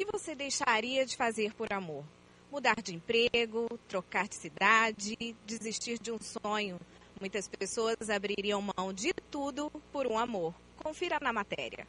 que 0.00 0.06
você 0.10 0.34
deixaria 0.34 1.04
de 1.04 1.14
fazer 1.14 1.52
por 1.52 1.70
amor? 1.70 2.02
Mudar 2.50 2.76
de 2.82 2.94
emprego, 2.94 3.68
trocar 3.86 4.26
de 4.26 4.34
cidade, 4.34 5.14
desistir 5.44 5.98
de 5.98 6.10
um 6.10 6.18
sonho. 6.18 6.80
Muitas 7.20 7.46
pessoas 7.46 8.08
abririam 8.08 8.62
mão 8.62 8.94
de 8.94 9.12
tudo 9.30 9.70
por 9.92 10.06
um 10.06 10.18
amor. 10.18 10.54
Confira 10.78 11.18
na 11.20 11.34
matéria. 11.34 11.86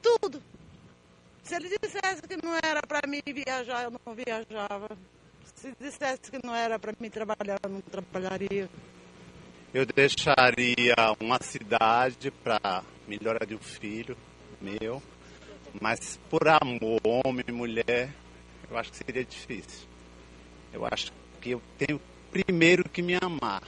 Tudo. 0.00 0.42
Se 1.42 1.56
ele 1.56 1.68
dissesse 1.78 2.22
que 2.22 2.38
não 2.42 2.54
era 2.56 2.80
para 2.80 3.06
mim 3.06 3.20
viajar, 3.26 3.84
eu 3.84 3.90
não 3.90 4.14
viajava. 4.14 4.88
Se 5.56 5.74
dissesse 5.78 6.30
que 6.30 6.40
não 6.42 6.54
era 6.54 6.78
para 6.78 6.94
mim 6.98 7.10
trabalhar, 7.10 7.58
eu 7.62 7.68
não 7.68 7.82
trabalharia. 7.82 8.70
Eu 9.74 9.84
deixaria 9.84 10.96
uma 11.20 11.38
cidade 11.42 12.30
para 12.30 12.82
melhora 13.06 13.44
de 13.44 13.54
um 13.54 13.60
filho 13.60 14.16
meu, 14.58 15.02
mas 15.80 16.18
por 16.30 16.48
amor, 16.48 17.00
homem 17.04 17.44
e 17.46 17.52
mulher, 17.52 18.10
eu 18.70 18.76
acho 18.76 18.90
que 18.90 18.98
seria 18.98 19.24
difícil. 19.24 19.86
Eu 20.72 20.84
acho 20.84 21.12
que 21.40 21.50
eu 21.50 21.62
tenho 21.78 22.00
primeiro 22.30 22.88
que 22.88 23.02
me 23.02 23.14
amar. 23.14 23.62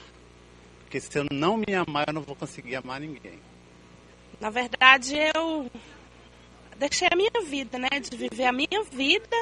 Porque 0.81 1.01
se 1.01 1.19
eu 1.19 1.27
não 1.31 1.57
me 1.57 1.75
amar, 1.75 2.09
eu 2.09 2.15
não 2.15 2.23
vou 2.23 2.35
conseguir 2.35 2.77
amar 2.77 3.01
ninguém. 3.01 3.39
Na 4.41 4.51
verdade, 4.51 5.15
eu 5.35 5.71
deixei 6.79 7.09
a 7.11 7.17
minha 7.17 7.45
vida, 7.45 7.79
né? 7.79 7.89
De 8.01 8.17
viver 8.17 8.45
a 8.45 8.53
minha 8.53 8.83
vida 8.91 9.37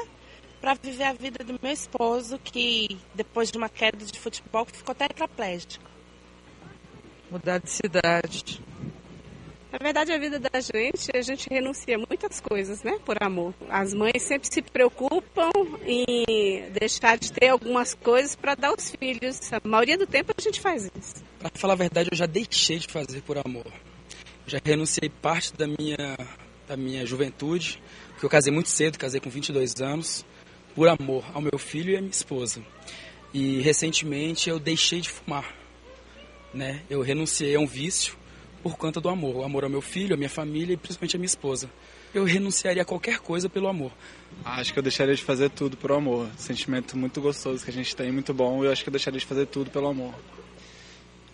para 0.61 0.75
viver 0.75 1.05
a 1.05 1.13
vida 1.13 1.45
do 1.45 1.59
meu 1.63 1.73
esposo, 1.73 2.39
que 2.39 2.99
depois 3.15 3.51
de 3.51 3.59
uma 3.59 3.69
queda 3.69 4.05
de 4.05 4.19
futebol 4.19 4.67
ficou 4.67 4.95
tetraplégico. 4.95 5.89
Mudar 7.31 7.59
de 7.59 7.71
cidade. 7.71 8.61
Na 9.71 9.79
verdade, 9.79 10.13
a 10.13 10.19
vida 10.19 10.39
da 10.39 10.61
gente, 10.61 11.11
a 11.15 11.21
gente 11.21 11.47
renuncia 11.51 11.97
a 11.97 11.99
muitas 11.99 12.41
coisas, 12.41 12.83
né? 12.83 12.99
Por 13.05 13.23
amor. 13.23 13.53
As 13.69 13.93
mães 13.93 14.23
sempre 14.23 14.49
se 14.51 14.63
preocupam 14.63 15.51
em 15.87 16.71
deixar 16.73 17.19
de 17.19 17.31
ter 17.31 17.49
algumas 17.49 17.93
coisas 17.93 18.35
para 18.35 18.55
dar 18.55 18.69
aos 18.69 18.91
filhos. 18.91 19.53
A 19.53 19.61
maioria 19.69 19.99
do 19.99 20.07
tempo 20.07 20.33
a 20.37 20.41
gente 20.41 20.59
faz 20.59 20.91
isso. 20.99 21.23
Para 21.39 21.51
falar 21.55 21.75
a 21.75 21.77
verdade, 21.77 22.09
eu 22.11 22.17
já 22.17 22.25
deixei 22.25 22.79
de 22.79 22.89
fazer 22.89 23.21
por 23.23 23.37
amor. 23.37 23.71
Já 24.47 24.59
renunciei 24.65 25.11
parte 25.11 25.53
da 25.55 25.67
minha, 25.67 26.17
da 26.67 26.75
minha 26.75 27.05
juventude, 27.05 27.83
porque 28.13 28.25
eu 28.25 28.31
casei 28.31 28.51
muito 28.53 28.71
cedo, 28.71 28.99
casei 28.99 29.21
com 29.21 29.29
22 29.29 29.83
anos, 29.83 30.25
por 30.75 30.89
amor 30.89 31.25
ao 31.35 31.43
meu 31.43 31.59
filho 31.59 31.93
e 31.93 31.97
à 31.97 32.01
minha 32.01 32.11
esposa. 32.11 32.63
E 33.35 33.61
recentemente 33.61 34.49
eu 34.49 34.59
deixei 34.59 35.03
de 35.03 35.11
fumar. 35.11 35.55
Né? 36.55 36.81
Eu 36.89 37.03
renunciei 37.03 37.55
a 37.55 37.61
um 37.61 37.67
vício 37.67 38.18
por 38.63 38.77
conta 38.77 39.01
do 39.01 39.09
amor. 39.09 39.37
O 39.37 39.45
amor 39.45 39.65
ao 39.65 39.71
meu 39.71 39.81
filho, 39.81 40.15
à 40.15 40.17
minha 40.17 40.29
família 40.31 40.75
e 40.75 40.77
principalmente 40.77 41.17
à 41.17 41.19
minha 41.19 41.27
esposa. 41.27 41.71
Eu 42.15 42.25
renunciaria 42.25 42.83
a 42.83 42.85
qualquer 42.85 43.19
coisa 43.19 43.49
pelo 43.49 43.69
amor. 43.69 43.93
Acho 44.45 44.73
que 44.73 44.79
eu 44.79 44.83
deixaria 44.83 45.15
de 45.15 45.23
fazer 45.23 45.51
tudo 45.51 45.77
por 45.77 45.93
amor. 45.93 46.29
Sentimento 46.37 46.97
muito 46.97 47.21
gostoso 47.21 47.65
que 47.65 47.71
a 47.71 47.73
gente 47.73 47.95
tem, 47.95 48.11
muito 48.11 48.33
bom. 48.33 48.65
Eu 48.65 48.73
acho 48.73 48.83
que 48.83 48.89
eu 48.89 48.93
deixaria 48.93 49.21
de 49.21 49.27
fazer 49.27 49.47
tudo 49.47 49.71
pelo 49.71 49.89
amor. 49.89 50.15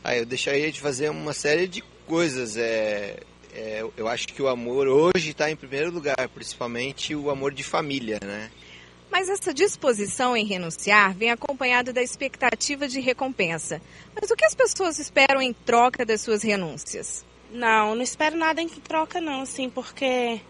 Ah, 0.03 0.17
eu 0.17 0.27
deixaria 0.27 0.71
de 0.71 0.81
fazer 0.81 1.11
uma 1.11 1.33
série 1.33 1.67
de 1.67 1.83
coisas. 2.07 2.57
É, 2.57 3.21
é 3.55 3.85
eu 3.97 4.09
acho 4.09 4.29
que 4.29 4.43
o 4.43 4.49
amor 4.49 4.89
hoje 4.89 5.31
está 5.31 5.51
em 5.51 5.57
primeiro 5.57 5.91
lugar, 5.91 6.29
principalmente 6.35 7.15
o 7.15 7.31
amor 7.31 7.55
de 7.55 7.63
família, 7.63 8.19
né? 8.23 8.51
Mas 9.15 9.29
essa 9.29 9.55
disposição 9.55 10.37
em 10.37 10.45
renunciar 10.45 11.15
vem 11.15 11.31
acompanhado 11.31 11.93
da 11.93 12.03
expectativa 12.03 12.89
de 12.89 12.99
recompensa. 12.99 13.81
Mas 14.13 14.29
o 14.29 14.35
que 14.35 14.45
as 14.45 14.57
pessoas 14.57 14.99
esperam 14.99 15.41
em 15.41 15.53
troca 15.53 16.05
das 16.05 16.21
suas 16.21 16.43
renúncias? 16.43 17.25
Não, 17.49 17.95
não 17.95 18.03
espero 18.03 18.37
nada 18.37 18.61
em 18.61 18.69
troca 18.69 19.21
não, 19.21 19.43
assim, 19.43 19.71
porque 19.71 20.41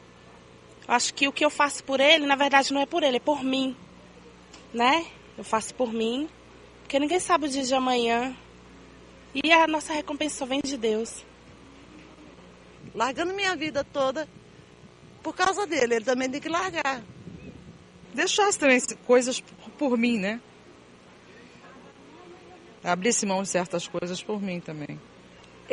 eu 0.88 0.94
acho 0.94 1.12
que 1.12 1.28
o 1.28 1.32
que 1.32 1.44
eu 1.44 1.50
faço 1.50 1.84
por 1.84 2.00
ele, 2.00 2.24
na 2.24 2.36
verdade, 2.36 2.72
não 2.72 2.80
é 2.80 2.86
por 2.86 3.02
ele, 3.02 3.18
é 3.18 3.20
por 3.20 3.44
mim, 3.44 3.76
né? 4.72 5.04
Eu 5.36 5.44
faço 5.44 5.74
por 5.74 5.92
mim, 5.92 6.26
porque 6.80 6.98
ninguém 6.98 7.20
sabe 7.20 7.44
o 7.44 7.50
dia 7.50 7.64
de 7.64 7.74
amanhã. 7.74 8.34
E 9.34 9.52
a 9.52 9.66
nossa 9.66 9.92
recompensa 9.92 10.38
só 10.38 10.46
vem 10.46 10.62
de 10.64 10.78
Deus. 10.78 11.22
Largando 12.94 13.34
minha 13.34 13.54
vida 13.56 13.84
toda 13.84 14.26
por 15.22 15.36
causa 15.36 15.66
dele, 15.66 15.96
ele 15.96 16.04
também 16.06 16.30
tem 16.30 16.40
que 16.40 16.48
largar 16.48 17.02
deixasse 18.14 18.58
também 18.58 18.80
coisas 19.06 19.40
por 19.78 19.96
mim, 19.98 20.18
né? 20.18 20.40
Abrisse 22.82 23.24
mão 23.24 23.42
de 23.42 23.48
certas 23.48 23.88
coisas 23.88 24.22
por 24.22 24.40
mim 24.42 24.60
também. 24.60 25.00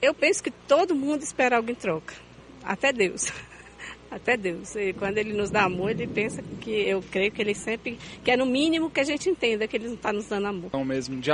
Eu 0.01 0.13
penso 0.13 0.41
que 0.41 0.51
todo 0.51 0.95
mundo 0.95 1.21
espera 1.21 1.57
algo 1.57 1.69
em 1.69 1.75
troca. 1.75 2.15
Até 2.63 2.93
Deus. 2.93 3.31
Até 4.09 4.37
Deus. 4.37 4.75
E 4.75 4.93
quando 4.93 5.17
Ele 5.17 5.33
nos 5.33 5.49
dá 5.49 5.63
amor, 5.63 5.91
Ele 5.91 6.07
pensa 6.07 6.41
que 6.61 6.69
eu 6.69 7.03
creio 7.11 7.31
que 7.31 7.41
Ele 7.41 7.53
sempre 7.53 7.99
quer 8.23 8.37
no 8.37 8.45
mínimo 8.45 8.89
que 8.89 8.99
a 8.99 9.03
gente 9.03 9.29
entenda 9.29 9.67
que 9.67 9.75
Ele 9.75 9.87
não 9.87 9.95
está 9.95 10.13
nos 10.13 10.27
dando 10.27 10.47
amor. 10.47 10.67
Então 10.67 10.85
mesmo, 10.85 11.19
de 11.19 11.29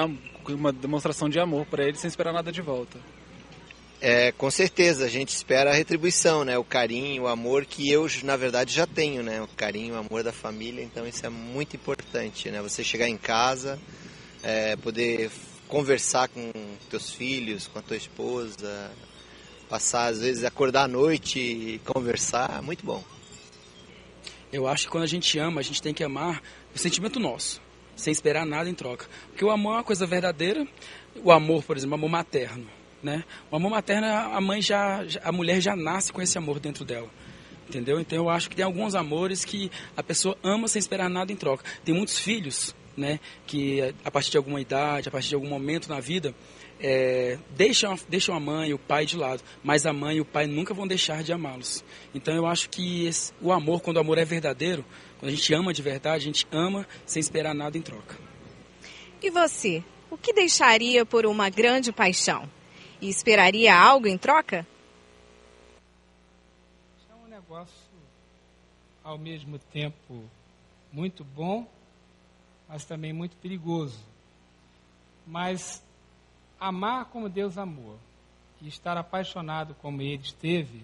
uma 0.53 0.71
demonstração 0.71 1.29
de 1.29 1.39
amor 1.39 1.65
para 1.67 1.83
Ele 1.83 1.97
sem 1.97 2.07
esperar 2.07 2.33
nada 2.33 2.51
de 2.51 2.61
volta. 2.61 2.99
É, 3.99 4.31
com 4.31 4.51
certeza, 4.51 5.05
a 5.05 5.09
gente 5.09 5.29
espera 5.29 5.71
a 5.71 5.73
retribuição, 5.73 6.45
né? 6.45 6.55
O 6.55 6.63
carinho, 6.63 7.23
o 7.23 7.27
amor 7.27 7.65
que 7.65 7.89
eu, 7.89 8.07
na 8.23 8.37
verdade, 8.37 8.71
já 8.71 8.85
tenho, 8.85 9.23
né? 9.23 9.41
O 9.41 9.47
carinho, 9.47 9.95
o 9.95 9.97
amor 9.97 10.23
da 10.23 10.31
família, 10.31 10.83
então 10.83 11.07
isso 11.07 11.25
é 11.25 11.29
muito 11.29 11.75
importante, 11.75 12.51
né? 12.51 12.61
Você 12.61 12.83
chegar 12.83 13.09
em 13.09 13.17
casa, 13.17 13.79
é, 14.43 14.75
poder 14.75 15.31
conversar 15.67 16.27
com 16.27 16.51
teus 16.91 17.09
filhos, 17.09 17.67
com 17.67 17.79
a 17.79 17.81
tua 17.81 17.97
esposa, 17.97 18.91
passar, 19.67 20.11
às 20.11 20.21
vezes, 20.21 20.43
acordar 20.43 20.83
à 20.83 20.87
noite 20.87 21.39
e 21.39 21.79
conversar, 21.79 22.61
muito 22.61 22.85
bom. 22.85 23.03
Eu 24.53 24.67
acho 24.67 24.85
que 24.85 24.91
quando 24.91 25.05
a 25.05 25.07
gente 25.07 25.39
ama, 25.39 25.59
a 25.59 25.63
gente 25.63 25.81
tem 25.81 25.93
que 25.93 26.03
amar 26.03 26.43
o 26.73 26.77
sentimento 26.77 27.19
nosso, 27.19 27.59
sem 27.95 28.11
esperar 28.11 28.45
nada 28.45 28.69
em 28.69 28.75
troca. 28.75 29.07
Porque 29.29 29.43
o 29.43 29.49
amor 29.49 29.71
é 29.71 29.75
uma 29.77 29.83
coisa 29.83 30.05
verdadeira, 30.05 30.67
o 31.15 31.31
amor, 31.31 31.63
por 31.63 31.75
exemplo, 31.75 31.95
o 31.95 31.97
amor 31.97 32.09
materno 32.11 32.76
né? 33.01 33.23
O 33.51 33.55
amor 33.55 33.71
materno, 33.71 34.07
a 34.07 34.41
mãe 34.41 34.61
já, 34.61 35.03
a 35.23 35.31
mulher 35.31 35.61
já 35.61 35.75
nasce 35.75 36.11
com 36.11 36.21
esse 36.21 36.37
amor 36.37 36.59
dentro 36.59 36.83
dela. 36.83 37.09
Entendeu? 37.67 37.99
Então 37.99 38.17
eu 38.17 38.29
acho 38.29 38.49
que 38.49 38.55
tem 38.55 38.63
alguns 38.63 38.95
amores 38.95 39.43
que 39.43 39.69
a 39.95 40.01
pessoa 40.01 40.37
ama 40.41 40.67
sem 40.67 40.79
esperar 40.79 41.09
nada 41.09 41.31
em 41.31 41.35
troca. 41.35 41.65
Tem 41.83 41.93
muitos 41.93 42.17
filhos, 42.17 42.73
né, 42.95 43.19
que 43.45 43.93
a 44.03 44.09
partir 44.09 44.31
de 44.31 44.37
alguma 44.37 44.61
idade, 44.61 45.09
a 45.09 45.11
partir 45.11 45.29
de 45.29 45.35
algum 45.35 45.49
momento 45.49 45.89
na 45.89 45.99
vida, 45.99 46.33
é, 46.79 47.37
deixam, 47.55 47.97
deixam 48.07 48.35
a 48.35 48.39
mãe 48.39 48.69
e 48.69 48.73
o 48.73 48.79
pai 48.79 49.05
de 49.05 49.17
lado, 49.17 49.43
mas 49.63 49.85
a 49.85 49.91
mãe 49.91 50.17
e 50.17 50.21
o 50.21 50.25
pai 50.25 50.47
nunca 50.47 50.73
vão 50.73 50.87
deixar 50.87 51.23
de 51.23 51.33
amá-los. 51.33 51.83
Então 52.13 52.33
eu 52.33 52.45
acho 52.45 52.69
que 52.69 53.05
esse, 53.05 53.33
o 53.41 53.51
amor, 53.51 53.81
quando 53.81 53.97
o 53.97 53.99
amor 53.99 54.17
é 54.17 54.25
verdadeiro, 54.25 54.85
quando 55.19 55.31
a 55.31 55.35
gente 55.35 55.53
ama 55.53 55.73
de 55.73 55.81
verdade, 55.81 56.23
a 56.23 56.25
gente 56.25 56.47
ama 56.51 56.87
sem 57.05 57.19
esperar 57.19 57.53
nada 57.53 57.77
em 57.77 57.81
troca. 57.81 58.17
E 59.21 59.29
você? 59.29 59.83
O 60.09 60.17
que 60.17 60.31
deixaria 60.31 61.05
por 61.05 61.25
uma 61.25 61.49
grande 61.49 61.91
paixão? 61.91 62.47
E 63.01 63.09
esperaria 63.09 63.75
algo 63.75 64.07
em 64.07 64.17
troca? 64.17 64.65
É 67.09 67.25
um 67.25 67.27
negócio 67.27 67.87
ao 69.03 69.17
mesmo 69.17 69.57
tempo 69.57 70.23
muito 70.91 71.23
bom, 71.23 71.67
mas 72.67 72.85
também 72.85 73.13
muito 73.13 73.35
perigoso. 73.37 73.99
Mas 75.25 75.83
amar 76.59 77.05
como 77.05 77.29
Deus 77.29 77.57
amou 77.57 77.97
e 78.61 78.67
estar 78.67 78.97
apaixonado 78.97 79.75
como 79.75 80.01
ele 80.01 80.23
esteve 80.23 80.83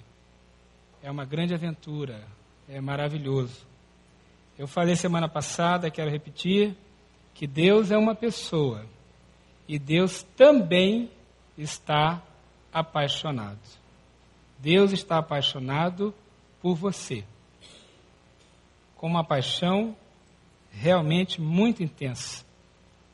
é 1.01 1.11
uma 1.11 1.25
grande 1.25 1.53
aventura, 1.53 2.23
é 2.69 2.79
maravilhoso. 2.79 3.65
Eu 4.57 4.67
falei 4.67 4.95
semana 4.95 5.27
passada, 5.27 5.91
quero 5.91 6.09
repetir, 6.09 6.75
que 7.33 7.45
Deus 7.47 7.91
é 7.91 7.97
uma 7.97 8.15
pessoa 8.15 8.85
e 9.67 9.79
Deus 9.79 10.23
também 10.37 11.09
está 11.57 12.21
apaixonado. 12.71 13.59
Deus 14.57 14.91
está 14.91 15.17
apaixonado 15.17 16.13
por 16.61 16.75
você. 16.75 17.23
Com 18.95 19.07
uma 19.07 19.23
paixão 19.23 19.95
realmente 20.71 21.39
muito 21.39 21.83
intensa, 21.83 22.43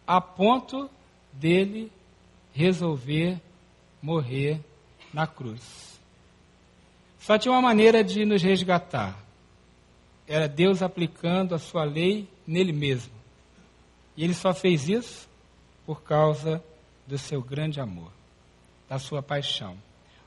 a 0.07 0.21
ponto 0.21 0.89
dele 1.33 1.91
resolver 2.53 3.41
morrer 4.01 4.62
na 5.13 5.27
cruz. 5.27 6.00
Só 7.19 7.38
tinha 7.38 7.51
uma 7.51 7.62
maneira 7.62 8.03
de 8.03 8.24
nos 8.24 8.42
resgatar. 8.42 9.18
Era 10.25 10.47
Deus 10.47 10.81
aplicando 10.81 11.53
a 11.53 11.59
sua 11.59 11.83
lei 11.83 12.30
nele 12.47 12.71
mesmo. 12.71 13.13
E 14.15 14.24
ele 14.24 14.33
só 14.33 14.53
fez 14.53 14.88
isso 14.88 15.27
por 15.85 16.01
causa 16.03 16.63
do 17.07 17.18
seu 17.18 17.42
grande 17.42 17.81
amor 17.81 18.19
da 18.89 18.97
sua 18.97 19.21
paixão. 19.21 19.77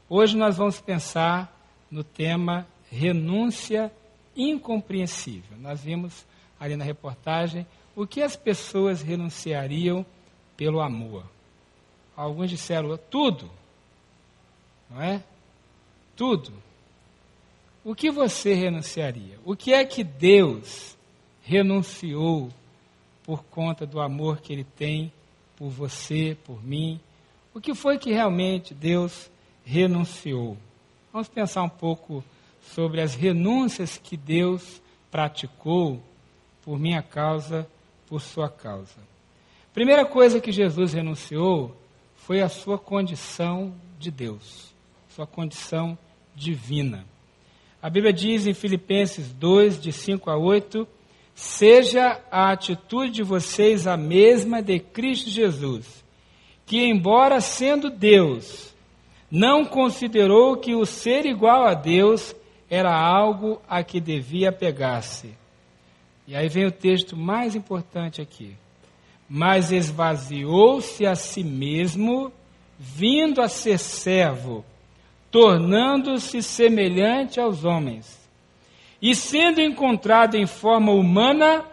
Hoje 0.09 0.37
nós 0.37 0.57
vamos 0.57 0.81
pensar 0.81 1.53
no 1.91 2.05
tema 2.05 2.67
renúncia 2.91 3.93
incompreensível. 4.37 5.59
Nós 5.59 5.83
vimos 5.83 6.25
ali 6.61 6.77
na 6.77 6.85
reportagem 6.85 7.67
o 7.97 8.07
que 8.07 8.23
as 8.23 8.37
pessoas 8.37 9.03
renunciariam 9.03 10.07
pelo 10.57 10.81
amor. 10.81 11.25
Alguns 12.17 12.51
disseram 12.51 12.97
tudo, 13.11 13.51
não 14.89 15.03
é? 15.03 15.23
Tudo. 16.15 16.53
o 17.83 17.97
que 17.97 18.11
você 18.11 18.55
renunciaria? 18.55 19.41
O 19.45 19.57
que 19.57 19.73
é 19.73 19.85
que 19.85 20.05
Deus 20.05 20.97
renunciou 21.43 22.49
por 23.25 23.43
conta 23.45 23.85
do 23.85 24.01
amor 24.01 24.41
que 24.41 24.53
Ele 24.53 24.63
tem 24.63 25.13
por 25.57 25.69
você, 25.69 26.37
por 26.45 26.63
mim? 26.63 27.01
O 27.55 27.61
que 27.61 27.75
foi 27.75 27.99
que 27.99 28.13
realmente 28.13 28.73
Deus 28.73 29.31
renunciou? 29.65 30.57
Vamos 31.13 31.29
pensar 31.29 31.63
um 31.63 31.69
pouco 31.69 32.25
sobre 32.75 33.01
as 33.01 33.15
renúncias 33.15 33.99
que 33.99 34.17
Deus 34.17 34.81
praticou 35.11 36.03
por 36.63 36.79
minha 36.79 37.03
causa, 37.03 37.69
por 38.07 38.21
sua 38.21 38.49
causa. 38.49 38.97
Primeira 39.75 40.07
coisa 40.07 40.41
que 40.41 40.51
Jesus 40.51 40.95
renunciou 40.95 41.77
foi 42.17 42.41
a 42.41 42.49
sua 42.49 42.79
condição 42.79 43.75
de 43.99 44.11
Deus, 44.11 44.73
sua 45.11 45.27
condição 45.27 45.99
divina. 46.35 47.05
A 47.83 47.91
Bíblia 47.91 48.13
diz 48.13 48.47
em 48.47 48.55
Filipenses 48.55 49.33
2, 49.33 49.81
de 49.81 49.93
5 49.93 50.31
a 50.31 50.39
8: 50.39 50.89
Seja 51.35 52.21
a 52.31 52.53
atitude 52.53 53.13
de 53.13 53.23
vocês 53.23 53.87
a 53.87 53.97
mesma 53.97 54.63
de 54.63 54.79
Cristo 54.79 55.29
Jesus, 55.29 56.03
que, 56.73 56.83
embora 56.83 57.39
sendo 57.39 57.91
Deus, 57.91 58.75
não 59.31 59.63
considerou 59.63 60.57
que 60.57 60.75
o 60.75 60.87
ser 60.87 61.27
igual 61.27 61.67
a 61.67 61.75
Deus 61.75 62.35
era 62.71 62.91
algo 62.91 63.61
a 63.69 63.83
que 63.83 64.01
devia 64.01 64.51
pegar-se. 64.51 65.35
E 66.27 66.35
aí 66.35 66.49
vem 66.49 66.65
o 66.65 66.73
texto 66.73 67.15
mais 67.15 67.55
importante 67.55 68.23
aqui. 68.23 68.57
Mas 69.29 69.71
esvaziou-se 69.71 71.05
a 71.05 71.15
si 71.15 71.45
mesmo, 71.45 72.33
vindo 72.79 73.43
a 73.43 73.51
ser 73.51 73.79
servo 73.79 74.65
tornando-se 75.31 76.43
semelhante 76.43 77.39
aos 77.39 77.67
homens. 77.67 78.19
E 79.01 79.15
sendo 79.15 79.61
encontrado 79.61 80.37
em 80.37 80.47
forma 80.47 80.91
humana, 80.91 81.67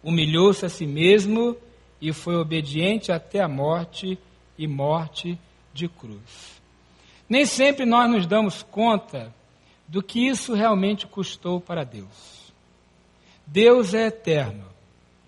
humilhou-se 0.00 0.64
a 0.64 0.68
si 0.68 0.86
mesmo 0.86 1.56
e 2.00 2.12
foi 2.12 2.36
obediente 2.36 3.10
até 3.12 3.40
a 3.40 3.48
morte 3.48 4.18
e 4.58 4.66
morte 4.66 5.38
de 5.72 5.88
cruz. 5.88 6.60
Nem 7.28 7.46
sempre 7.46 7.84
nós 7.84 8.10
nos 8.10 8.26
damos 8.26 8.62
conta 8.62 9.34
do 9.88 10.02
que 10.02 10.26
isso 10.26 10.54
realmente 10.54 11.06
custou 11.06 11.60
para 11.60 11.84
Deus. 11.84 12.52
Deus 13.46 13.94
é 13.94 14.06
eterno. 14.06 14.64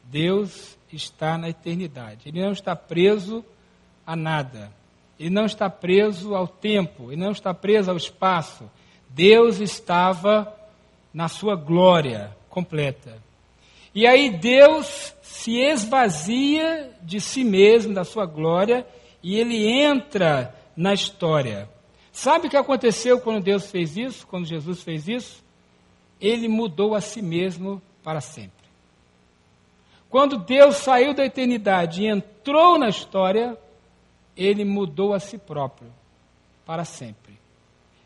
Deus 0.05 0.77
está 0.93 1.37
na 1.37 1.49
eternidade. 1.49 2.29
Ele 2.29 2.41
não 2.41 2.53
está 2.53 2.77
preso 2.77 3.45
a 4.07 4.15
nada. 4.15 4.73
Ele 5.19 5.31
não 5.31 5.47
está 5.47 5.69
preso 5.71 6.35
ao 6.35 6.47
tempo, 6.47 7.11
ele 7.11 7.21
não 7.21 7.33
está 7.33 7.55
preso 7.55 7.91
ao 7.91 7.97
espaço. 7.97 8.71
Deus 9.09 9.61
estava 9.61 10.55
na 11.13 11.29
sua 11.29 11.57
glória 11.57 12.37
completa. 12.51 13.17
E 13.97 14.07
aí 14.07 14.29
Deus 14.29 15.15
se 15.23 15.57
esvazia 15.57 16.93
de 17.01 17.19
si 17.19 17.43
mesmo, 17.43 17.95
da 17.95 18.05
sua 18.05 18.27
glória, 18.27 18.87
e 19.23 19.41
ele 19.41 19.67
entra 19.67 20.55
na 20.77 20.93
história. 20.93 21.67
Sabe 22.13 22.47
o 22.47 22.51
que 22.51 22.59
aconteceu 22.59 23.19
quando 23.19 23.43
Deus 23.43 23.71
fez 23.71 23.97
isso, 23.97 24.27
quando 24.27 24.45
Jesus 24.45 24.83
fez 24.83 25.09
isso? 25.09 25.43
Ele 26.21 26.47
mudou 26.47 26.95
a 26.95 27.01
si 27.01 27.23
mesmo 27.23 27.81
para 28.05 28.21
sempre. 28.21 28.67
Quando 30.11 30.37
Deus 30.37 30.77
saiu 30.77 31.15
da 31.15 31.25
eternidade 31.25 32.03
e 32.03 32.07
entrou 32.07 32.79
na 32.79 32.91
história, 32.91 33.57
ele 34.37 34.63
mudou 34.63 35.15
a 35.15 35.19
si 35.19 35.39
próprio 35.39 35.91
para 36.67 36.85
sempre. 36.85 37.39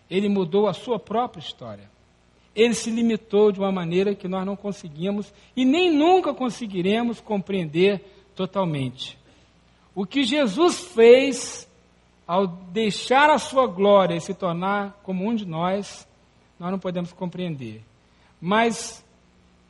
Ele 0.09 0.29
mudou 0.29 0.69
a 0.69 0.73
sua 0.73 1.01
própria 1.01 1.41
história. 1.41 1.91
Ele 2.55 2.75
se 2.75 2.91
limitou 2.91 3.53
de 3.53 3.61
uma 3.61 3.71
maneira 3.71 4.15
que 4.15 4.29
nós 4.29 4.45
não 4.45 4.57
conseguimos 4.57 5.33
e 5.57 5.65
nem 5.65 5.91
nunca 5.91 6.35
conseguiremos 6.35 7.21
compreender 7.21 8.03
totalmente. 8.35 9.19
O 9.95 10.05
que 10.05 10.25
Jesus 10.25 10.81
fez 10.81 11.69
ao 12.27 12.47
deixar 12.47 13.29
a 13.29 13.39
sua 13.39 13.67
glória 13.67 14.15
e 14.15 14.21
se 14.21 14.35
tornar 14.35 15.01
como 15.03 15.27
um 15.27 15.35
de 15.35 15.45
nós, 15.45 16.07
nós 16.59 16.71
não 16.71 16.79
podemos 16.79 17.13
compreender. 17.13 17.83
Mas 18.41 19.05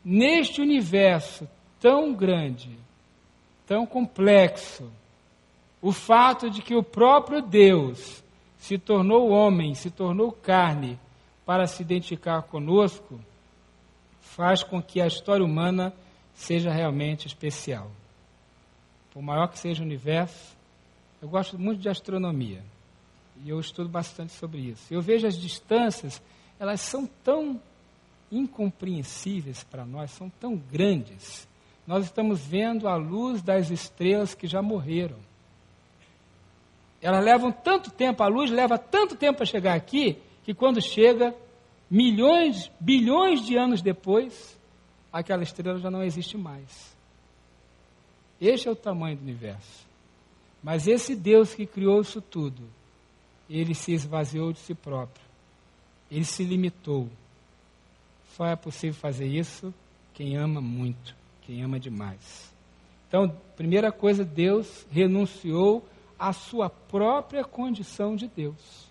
neste 0.05 0.61
universo 0.61 1.49
tão 1.81 2.13
grande, 2.13 2.71
tão 3.67 3.87
complexo, 3.87 4.91
o 5.81 5.93
fato 5.93 6.51
de 6.51 6.61
que 6.61 6.75
o 6.75 6.83
próprio 6.83 7.41
Deus 7.41 8.23
se 8.59 8.77
tornou 8.77 9.31
homem, 9.31 9.75
se 9.75 9.91
tornou 9.91 10.31
carne 10.31 10.99
para 11.51 11.67
se 11.67 11.83
identificar 11.83 12.43
conosco, 12.43 13.19
faz 14.21 14.63
com 14.63 14.81
que 14.81 15.01
a 15.01 15.07
história 15.09 15.45
humana 15.45 15.93
seja 16.33 16.71
realmente 16.71 17.27
especial. 17.27 17.91
Por 19.13 19.21
maior 19.21 19.49
que 19.49 19.59
seja 19.59 19.83
o 19.83 19.85
universo, 19.85 20.57
eu 21.21 21.29
gosto 21.29 21.59
muito 21.59 21.81
de 21.81 21.89
astronomia 21.89 22.63
e 23.45 23.51
eu 23.51 23.59
estudo 23.59 23.89
bastante 23.89 24.33
sobre 24.33 24.61
isso. 24.61 24.95
Eu 24.95 25.03
vejo 25.03 25.27
as 25.27 25.37
distâncias, 25.37 26.23
elas 26.57 26.83
são 26.83 27.05
tão 27.25 27.61
incompreensíveis 28.31 29.65
para 29.65 29.85
nós, 29.85 30.13
são 30.13 30.31
tão 30.31 30.55
grandes. 30.55 31.49
Nós 31.85 32.05
estamos 32.05 32.47
vendo 32.47 32.87
a 32.87 32.95
luz 32.95 33.43
das 33.43 33.71
estrelas 33.71 34.37
que 34.37 34.47
já 34.47 34.63
morreram. 34.63 35.19
Elas 37.03 37.25
levam 37.25 37.51
tanto 37.51 37.91
tempo, 37.91 38.23
a 38.23 38.29
luz 38.29 38.53
leva 38.53 38.79
tanto 38.79 39.17
tempo 39.17 39.39
para 39.39 39.47
chegar 39.47 39.75
aqui, 39.75 40.17
que 40.45 40.55
quando 40.55 40.81
chega, 40.81 41.35
milhões, 41.91 42.71
bilhões 42.81 43.45
de 43.45 43.57
anos 43.57 43.83
depois, 43.83 44.59
aquela 45.13 45.43
estrela 45.43 45.79
já 45.79 45.91
não 45.91 46.03
existe 46.03 46.37
mais. 46.37 46.97
Este 48.41 48.69
é 48.69 48.71
o 48.71 48.77
tamanho 48.77 49.17
do 49.17 49.23
universo. 49.23 49.87
Mas 50.63 50.87
esse 50.87 51.15
Deus 51.15 51.55
que 51.55 51.67
criou 51.67 52.01
isso 52.01 52.21
tudo, 52.21 52.63
ele 53.49 53.75
se 53.75 53.93
esvaziou 53.93 54.53
de 54.53 54.59
si 54.59 54.75
próprio. 54.75 55.25
Ele 56.11 56.25
se 56.25 56.45
limitou. 56.45 57.09
Só 58.37 58.47
é 58.47 58.57
possível 58.57 58.99
fazer 58.99 59.27
isso 59.27 59.73
quem 60.15 60.37
ama 60.37 60.61
muito, 60.61 61.17
quem 61.43 61.63
ama 61.63 61.81
demais. 61.81 62.53
Então, 63.09 63.35
primeira 63.57 63.91
coisa, 63.91 64.25
Deus 64.25 64.87
renunciou 64.91 65.83
a 66.19 66.33
sua 66.33 66.69
própria 66.69 67.43
condição 67.43 68.15
de 68.15 68.29
Deus, 68.29 68.90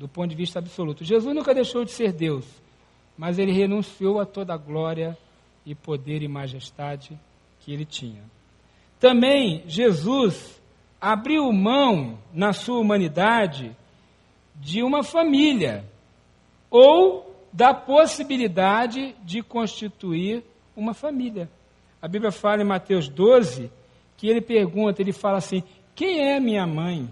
do 0.00 0.08
ponto 0.08 0.30
de 0.30 0.34
vista 0.34 0.58
absoluto. 0.58 1.04
Jesus 1.04 1.34
nunca 1.34 1.52
deixou 1.52 1.84
de 1.84 1.90
ser 1.90 2.10
Deus, 2.10 2.46
mas 3.18 3.38
ele 3.38 3.52
renunciou 3.52 4.18
a 4.18 4.24
toda 4.24 4.54
a 4.54 4.56
glória 4.56 5.16
e 5.64 5.74
poder 5.74 6.22
e 6.22 6.28
majestade 6.28 7.20
que 7.60 7.70
ele 7.70 7.84
tinha. 7.84 8.22
Também 8.98 9.62
Jesus 9.66 10.58
abriu 10.98 11.52
mão 11.52 12.18
na 12.32 12.54
sua 12.54 12.78
humanidade 12.78 13.76
de 14.56 14.82
uma 14.82 15.02
família 15.02 15.84
ou 16.70 17.30
da 17.52 17.74
possibilidade 17.74 19.14
de 19.22 19.42
constituir 19.42 20.42
uma 20.74 20.94
família. 20.94 21.50
A 22.00 22.08
Bíblia 22.08 22.32
fala 22.32 22.62
em 22.62 22.66
Mateus 22.66 23.06
12 23.06 23.70
que 24.16 24.28
ele 24.28 24.40
pergunta, 24.40 25.02
ele 25.02 25.12
fala 25.12 25.36
assim: 25.36 25.62
quem 25.94 26.20
é 26.20 26.40
minha 26.40 26.66
mãe? 26.66 27.06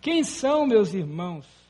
Quem 0.00 0.24
são 0.24 0.66
meus 0.66 0.94
irmãos? 0.94 1.63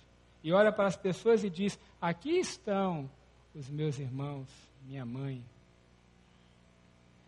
E 0.45 0.53
olha 0.53 0.71
para 0.71 0.87
as 0.87 0.97
pessoas 0.97 1.43
e 1.43 1.51
diz: 1.51 1.77
Aqui 2.01 2.39
estão 2.39 3.11
os 3.53 3.69
meus 3.69 3.99
irmãos, 3.99 4.49
minha 4.83 5.05
mãe. 5.05 5.45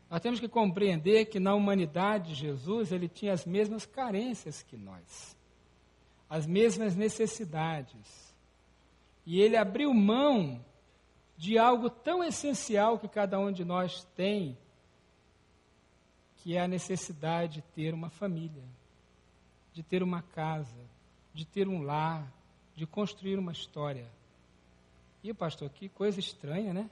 Nós 0.08 0.20
temos 0.20 0.38
que 0.38 0.46
compreender 0.46 1.24
que 1.24 1.40
na 1.40 1.52
humanidade 1.52 2.28
de 2.28 2.34
Jesus 2.34 2.92
ele 2.92 3.08
tinha 3.08 3.32
as 3.32 3.44
mesmas 3.44 3.84
carências 3.84 4.62
que 4.62 4.76
nós, 4.76 5.36
as 6.30 6.46
mesmas 6.46 6.94
necessidades. 6.94 8.32
E 9.24 9.40
ele 9.40 9.56
abriu 9.56 9.92
mão 9.92 10.64
de 11.36 11.58
algo 11.58 11.90
tão 11.90 12.22
essencial 12.22 13.00
que 13.00 13.08
cada 13.08 13.36
um 13.40 13.50
de 13.50 13.64
nós 13.64 14.04
tem, 14.14 14.56
que 16.36 16.56
é 16.56 16.60
a 16.60 16.68
necessidade 16.68 17.54
de 17.54 17.62
ter 17.62 17.92
uma 17.92 18.08
família 18.08 18.62
de 19.76 19.82
ter 19.82 20.02
uma 20.02 20.22
casa, 20.22 20.88
de 21.34 21.44
ter 21.44 21.68
um 21.68 21.82
lar, 21.82 22.32
de 22.76 22.86
construir 22.86 23.38
uma 23.38 23.52
história. 23.52 24.06
E, 25.24 25.32
pastor, 25.34 25.70
que 25.70 25.88
coisa 25.88 26.20
estranha, 26.20 26.72
né? 26.72 26.88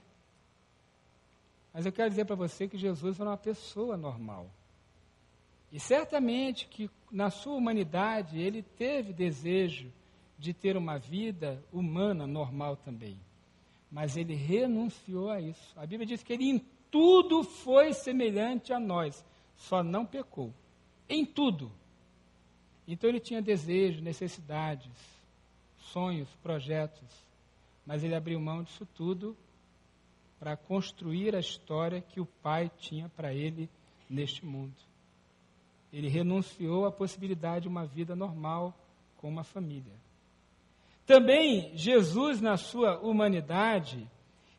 Mas 1.73 1.85
eu 1.85 1.91
quero 1.91 2.09
dizer 2.09 2.25
para 2.25 2.35
você 2.35 2.67
que 2.67 2.77
Jesus 2.77 3.19
era 3.19 3.29
uma 3.29 3.37
pessoa 3.37 3.95
normal. 3.95 4.49
E 5.71 5.79
certamente 5.79 6.67
que 6.67 6.89
na 7.11 7.29
sua 7.29 7.55
humanidade 7.55 8.39
ele 8.39 8.61
teve 8.61 9.13
desejo 9.13 9.91
de 10.37 10.53
ter 10.53 10.75
uma 10.75 10.97
vida 10.97 11.63
humana 11.71 12.25
normal 12.25 12.77
também. 12.77 13.19
Mas 13.91 14.17
ele 14.17 14.33
renunciou 14.33 15.29
a 15.29 15.39
isso. 15.39 15.73
A 15.77 15.85
Bíblia 15.85 16.05
diz 16.05 16.23
que 16.23 16.33
ele 16.33 16.49
em 16.49 16.59
tudo 16.89 17.43
foi 17.43 17.93
semelhante 17.93 18.73
a 18.73 18.79
nós, 18.79 19.23
só 19.57 19.83
não 19.83 20.05
pecou. 20.05 20.53
Em 21.09 21.25
tudo. 21.25 21.71
Então 22.87 23.09
ele 23.09 23.19
tinha 23.19 23.41
desejos, 23.41 24.01
necessidades, 24.01 25.14
sonhos, 25.91 26.29
projetos. 26.41 27.25
mas 27.85 28.03
ele 28.03 28.15
abriu 28.15 28.39
mão 28.39 28.63
disso 28.63 28.85
tudo 28.95 29.37
para 30.39 30.57
construir 30.57 31.35
a 31.35 31.39
história 31.39 32.01
que 32.01 32.19
o 32.19 32.25
pai 32.25 32.71
tinha 32.77 33.09
para 33.09 33.33
ele 33.33 33.69
neste 34.09 34.45
mundo. 34.45 34.75
Ele 35.93 36.07
renunciou 36.07 36.85
à 36.85 36.91
possibilidade 36.91 37.63
de 37.63 37.67
uma 37.67 37.85
vida 37.85 38.15
normal 38.15 38.73
com 39.17 39.29
uma 39.29 39.43
família. 39.43 39.93
Também 41.05 41.71
Jesus, 41.77 42.41
na 42.41 42.57
sua 42.57 42.99
humanidade, 42.99 44.07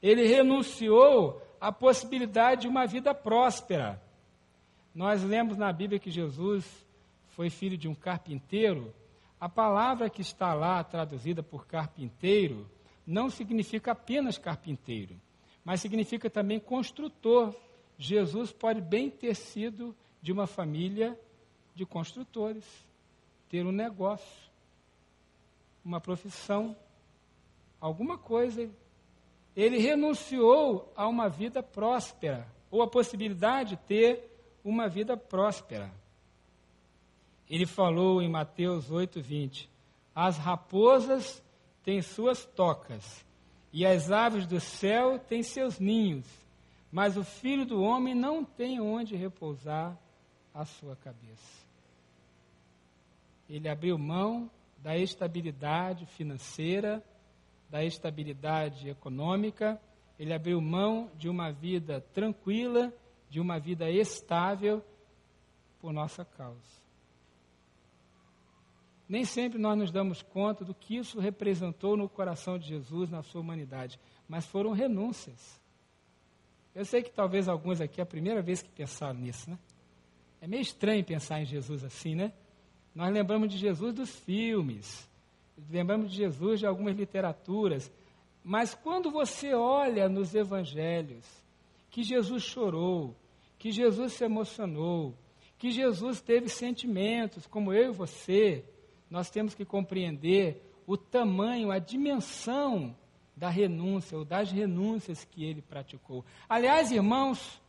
ele 0.02 0.26
renunciou 0.26 1.42
à 1.61 1.73
possibilidade 1.73 2.62
de 2.62 2.68
uma 2.68 2.87
vida 2.87 3.14
próspera. 3.14 4.00
Nós 4.95 5.23
lemos 5.23 5.56
na 5.56 5.73
Bíblia 5.73 5.99
que 5.99 6.11
Jesus 6.11 6.64
foi 7.30 7.50
filho 7.50 7.76
de 7.76 7.87
um 7.87 7.95
carpinteiro. 7.95 8.95
A 9.38 9.49
palavra 9.49 10.09
que 10.09 10.23
está 10.23 10.55
lá 10.55 10.83
traduzida 10.83 11.43
por 11.43 11.66
carpinteiro 11.66 12.69
não 13.07 13.28
significa 13.28 13.93
apenas 13.93 14.38
carpinteiro, 14.38 15.21
mas 15.64 15.81
significa 15.81 16.31
também 16.31 16.59
construtor. 16.59 17.55
Jesus 17.99 18.50
pode 18.50 18.81
bem 18.81 19.11
ter 19.11 19.35
sido 19.35 19.95
de 20.23 20.33
uma 20.33 20.47
família 20.47 21.19
de 21.75 21.85
construtores, 21.85 22.64
ter 23.49 23.64
um 23.64 23.73
negócio, 23.73 24.50
uma 25.85 26.00
profissão, 26.00 26.75
alguma 27.81 28.16
coisa. 28.16 28.71
Ele 29.55 29.78
renunciou 29.78 30.93
a 30.97 31.07
uma 31.07 31.28
vida 31.28 31.62
próspera, 31.62 32.47
ou 32.71 32.83
a 32.83 32.88
possibilidade 32.88 33.71
de 33.71 33.76
ter 33.76 34.59
uma 34.64 34.88
vida 34.88 35.16
próspera. 35.16 35.93
Ele 37.49 37.67
falou 37.67 38.21
em 38.21 38.29
Mateus 38.29 38.91
8:20: 38.91 39.69
As 40.15 40.37
raposas 40.38 41.43
têm 41.83 42.03
suas 42.03 42.45
tocas, 42.45 43.25
e 43.73 43.87
as 43.87 44.11
aves 44.11 44.47
do 44.47 44.61
céu 44.61 45.19
têm 45.19 45.43
seus 45.43 45.79
ninhos, 45.79 46.26
mas 46.91 47.17
o 47.17 47.25
filho 47.25 47.65
do 47.65 47.81
homem 47.83 48.15
não 48.15 48.45
tem 48.45 48.81
onde 48.81 49.15
repousar 49.17 49.97
a 50.53 50.65
sua 50.65 50.97
cabeça. 50.97 51.67
Ele 53.49 53.69
abriu 53.69 53.97
mão 53.97 54.50
da 54.79 54.97
estabilidade 54.97 56.07
financeira, 56.07 57.03
da 57.71 57.85
estabilidade 57.85 58.88
econômica, 58.88 59.81
ele 60.19 60.33
abriu 60.33 60.61
mão 60.61 61.11
de 61.17 61.29
uma 61.29 61.53
vida 61.53 62.00
tranquila 62.12 62.93
de 63.29 63.41
uma 63.41 63.59
vida 63.59 63.91
estável 63.91 64.83
por 65.81 65.93
nossa 65.93 66.25
causa. 66.25 66.86
Nem 69.09 69.25
sempre 69.25 69.59
nós 69.59 69.79
nos 69.79 69.91
damos 69.93 70.23
conta 70.23 70.65
do 70.65 70.75
que 70.75 70.97
isso 70.97 71.21
representou 71.21 71.97
no 71.97 72.09
coração 72.09 72.59
de 72.59 72.67
Jesus, 72.67 73.09
na 73.09 73.23
sua 73.23 73.41
humanidade, 73.41 74.01
mas 74.29 74.45
foram 74.47 74.73
renúncias. 74.73 75.61
Eu 76.75 76.85
sei 76.85 77.03
que 77.03 77.11
talvez 77.11 77.49
alguns 77.49 77.81
aqui 77.81 78.01
é 78.01 78.03
a 78.03 78.07
primeira 78.07 78.43
vez 78.43 78.61
que 78.63 78.69
pensaram 78.69 79.19
nisso, 79.19 79.49
né? 79.49 79.59
É 80.41 80.47
meio 80.47 80.61
estranho 80.61 81.05
pensar 81.05 81.41
em 81.41 81.47
Jesus 81.47 81.85
assim, 81.85 82.15
né? 82.15 82.33
Nós 82.95 83.13
lembramos 83.13 83.51
de 83.51 83.57
Jesus 83.57 83.95
dos 83.95 84.11
filmes, 84.11 85.09
lembramos 85.71 86.11
de 86.11 86.17
Jesus 86.17 86.61
de 86.61 86.67
algumas 86.67 86.97
literaturas, 86.97 87.91
mas 88.43 88.75
quando 88.75 89.11
você 89.11 89.55
olha 89.55 90.09
nos 90.09 90.35
evangelhos, 90.35 91.25
que 91.91 92.03
Jesus 92.03 92.43
chorou, 92.43 93.17
que 93.59 93.71
Jesus 93.71 94.13
se 94.13 94.25
emocionou, 94.25 95.15
que 95.59 95.71
Jesus 95.71 96.21
teve 96.21 96.49
sentimentos, 96.49 97.47
como 97.47 97.73
eu 97.73 97.91
e 97.91 97.95
você, 97.95 98.65
nós 99.11 99.31
temos 99.31 99.55
que 99.55 99.65
compreender 99.65 100.63
o 100.87 100.97
tamanho, 100.97 101.71
a 101.71 101.79
dimensão 101.79 102.95
da 103.37 103.49
renúncia, 103.49 104.17
ou 104.17 104.25
das 104.25 104.51
renúncias 104.51 105.25
que 105.25 105.45
ele 105.45 105.61
praticou. 105.61 106.25
Aliás, 106.49 106.91
irmãos, 106.91 107.61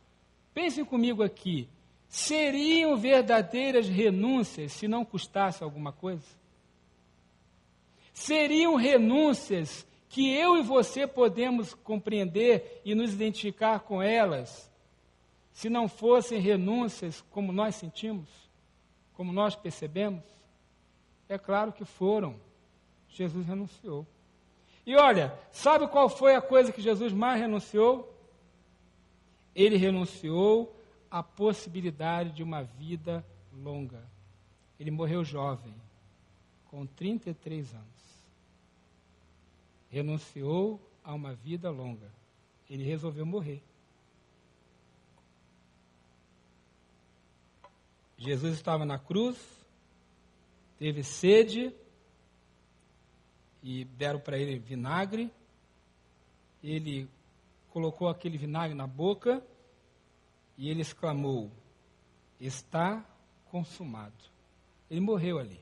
pensem 0.54 0.84
comigo 0.84 1.22
aqui: 1.22 1.68
seriam 2.08 2.96
verdadeiras 2.96 3.88
renúncias 3.88 4.72
se 4.72 4.88
não 4.88 5.04
custasse 5.04 5.62
alguma 5.62 5.92
coisa? 5.92 6.26
Seriam 8.12 8.74
renúncias 8.74 9.86
que 10.08 10.32
eu 10.32 10.56
e 10.56 10.62
você 10.62 11.06
podemos 11.06 11.74
compreender 11.74 12.80
e 12.84 12.94
nos 12.94 13.12
identificar 13.12 13.80
com 13.80 14.02
elas, 14.02 14.70
se 15.52 15.68
não 15.68 15.86
fossem 15.86 16.40
renúncias 16.40 17.22
como 17.30 17.52
nós 17.52 17.74
sentimos, 17.74 18.28
como 19.12 19.32
nós 19.32 19.54
percebemos? 19.54 20.37
É 21.28 21.38
claro 21.38 21.72
que 21.72 21.84
foram. 21.84 22.36
Jesus 23.08 23.46
renunciou. 23.46 24.06
E 24.86 24.96
olha, 24.96 25.38
sabe 25.52 25.86
qual 25.88 26.08
foi 26.08 26.34
a 26.34 26.40
coisa 26.40 26.72
que 26.72 26.80
Jesus 26.80 27.12
mais 27.12 27.40
renunciou? 27.40 28.14
Ele 29.54 29.76
renunciou 29.76 30.74
à 31.10 31.22
possibilidade 31.22 32.30
de 32.32 32.42
uma 32.42 32.62
vida 32.62 33.24
longa. 33.52 34.02
Ele 34.78 34.90
morreu 34.90 35.24
jovem, 35.24 35.74
com 36.70 36.86
33 36.86 37.74
anos 37.74 37.98
renunciou 39.90 40.80
a 41.02 41.14
uma 41.14 41.34
vida 41.34 41.70
longa. 41.70 42.10
Ele 42.68 42.84
resolveu 42.84 43.24
morrer. 43.24 43.62
Jesus 48.16 48.54
estava 48.54 48.84
na 48.84 48.98
cruz, 48.98 49.38
teve 50.78 51.02
sede, 51.02 51.74
e 53.62 53.84
deram 53.84 54.20
para 54.20 54.38
ele 54.38 54.58
vinagre. 54.58 55.30
Ele 56.62 57.08
colocou 57.70 58.08
aquele 58.08 58.38
vinagre 58.38 58.74
na 58.74 58.86
boca 58.86 59.42
e 60.56 60.68
ele 60.68 60.80
exclamou: 60.80 61.50
Está 62.40 63.04
consumado. 63.50 64.14
Ele 64.90 65.00
morreu 65.00 65.38
ali. 65.38 65.60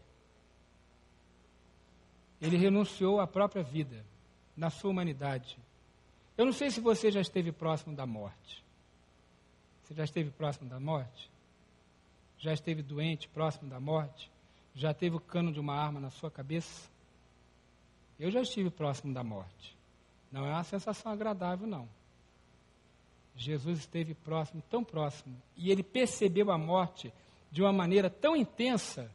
Ele 2.40 2.56
renunciou 2.56 3.20
à 3.20 3.26
própria 3.26 3.62
vida 3.62 4.04
na 4.56 4.70
sua 4.70 4.90
humanidade. 4.90 5.58
Eu 6.36 6.44
não 6.44 6.52
sei 6.52 6.70
se 6.70 6.80
você 6.80 7.10
já 7.10 7.20
esteve 7.20 7.50
próximo 7.50 7.96
da 7.96 8.06
morte. 8.06 8.62
Você 9.82 9.94
já 9.94 10.04
esteve 10.04 10.30
próximo 10.30 10.68
da 10.68 10.78
morte? 10.78 11.30
Já 12.38 12.52
esteve 12.52 12.82
doente, 12.82 13.28
próximo 13.28 13.68
da 13.70 13.80
morte? 13.80 14.30
Já 14.76 14.92
teve 14.92 15.16
o 15.16 15.20
cano 15.20 15.50
de 15.50 15.58
uma 15.58 15.74
arma 15.74 15.98
na 15.98 16.10
sua 16.10 16.30
cabeça? 16.30 16.90
Eu 18.20 18.30
já 18.30 18.42
estive 18.42 18.68
próximo 18.68 19.14
da 19.14 19.24
morte. 19.24 19.74
Não 20.30 20.46
é 20.46 20.50
uma 20.50 20.64
sensação 20.64 21.10
agradável, 21.10 21.66
não. 21.66 21.88
Jesus 23.34 23.78
esteve 23.78 24.14
próximo, 24.14 24.62
tão 24.68 24.84
próximo, 24.84 25.34
e 25.56 25.70
ele 25.70 25.82
percebeu 25.82 26.50
a 26.50 26.58
morte 26.58 27.12
de 27.50 27.62
uma 27.62 27.72
maneira 27.72 28.10
tão 28.10 28.36
intensa 28.36 29.10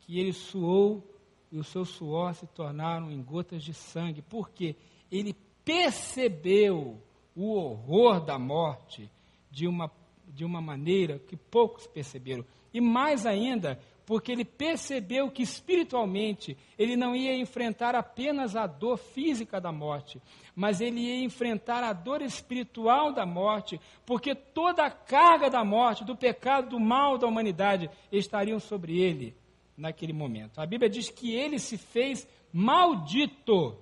que 0.00 0.18
ele 0.18 0.32
suou 0.32 1.02
e 1.50 1.58
o 1.58 1.64
seu 1.64 1.84
suor 1.84 2.34
se 2.34 2.46
tornaram 2.48 3.10
em 3.10 3.22
gotas 3.22 3.62
de 3.62 3.74
sangue, 3.74 4.22
porque 4.22 4.76
ele 5.10 5.34
percebeu 5.64 7.00
o 7.34 7.54
horror 7.54 8.20
da 8.20 8.38
morte 8.38 9.10
de 9.50 9.66
uma, 9.66 9.90
de 10.28 10.44
uma 10.44 10.60
maneira 10.60 11.18
que 11.18 11.36
poucos 11.36 11.86
perceberam. 11.86 12.44
E 12.72 12.80
mais 12.80 13.24
ainda, 13.24 13.80
porque 14.06 14.30
ele 14.32 14.44
percebeu 14.44 15.30
que 15.30 15.42
espiritualmente 15.42 16.56
ele 16.78 16.96
não 16.96 17.16
ia 17.16 17.36
enfrentar 17.36 17.94
apenas 17.94 18.54
a 18.54 18.66
dor 18.66 18.98
física 18.98 19.60
da 19.60 19.72
morte, 19.72 20.20
mas 20.54 20.80
ele 20.80 21.00
ia 21.00 21.24
enfrentar 21.24 21.82
a 21.82 21.92
dor 21.92 22.20
espiritual 22.20 23.12
da 23.12 23.24
morte, 23.24 23.80
porque 24.04 24.34
toda 24.34 24.84
a 24.84 24.90
carga 24.90 25.48
da 25.48 25.64
morte, 25.64 26.04
do 26.04 26.14
pecado, 26.14 26.70
do 26.70 26.80
mal 26.80 27.16
da 27.16 27.26
humanidade 27.26 27.90
estariam 28.12 28.60
sobre 28.60 29.00
ele 29.00 29.34
naquele 29.76 30.12
momento. 30.12 30.60
A 30.60 30.66
Bíblia 30.66 30.90
diz 30.90 31.08
que 31.08 31.34
ele 31.34 31.58
se 31.58 31.78
fez 31.78 32.28
maldito 32.52 33.76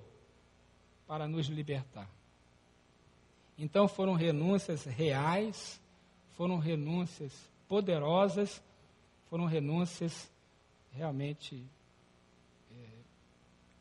para 1.05 1.27
nos 1.27 1.47
libertar. 1.47 2.09
Então 3.57 3.87
foram 3.87 4.13
renúncias 4.13 4.85
reais, 4.85 5.79
foram 6.31 6.57
renúncias 6.57 7.31
poderosas, 7.67 8.61
foram 9.33 9.45
renúncias 9.45 10.31
realmente, 10.91 11.65
é, 12.71 12.87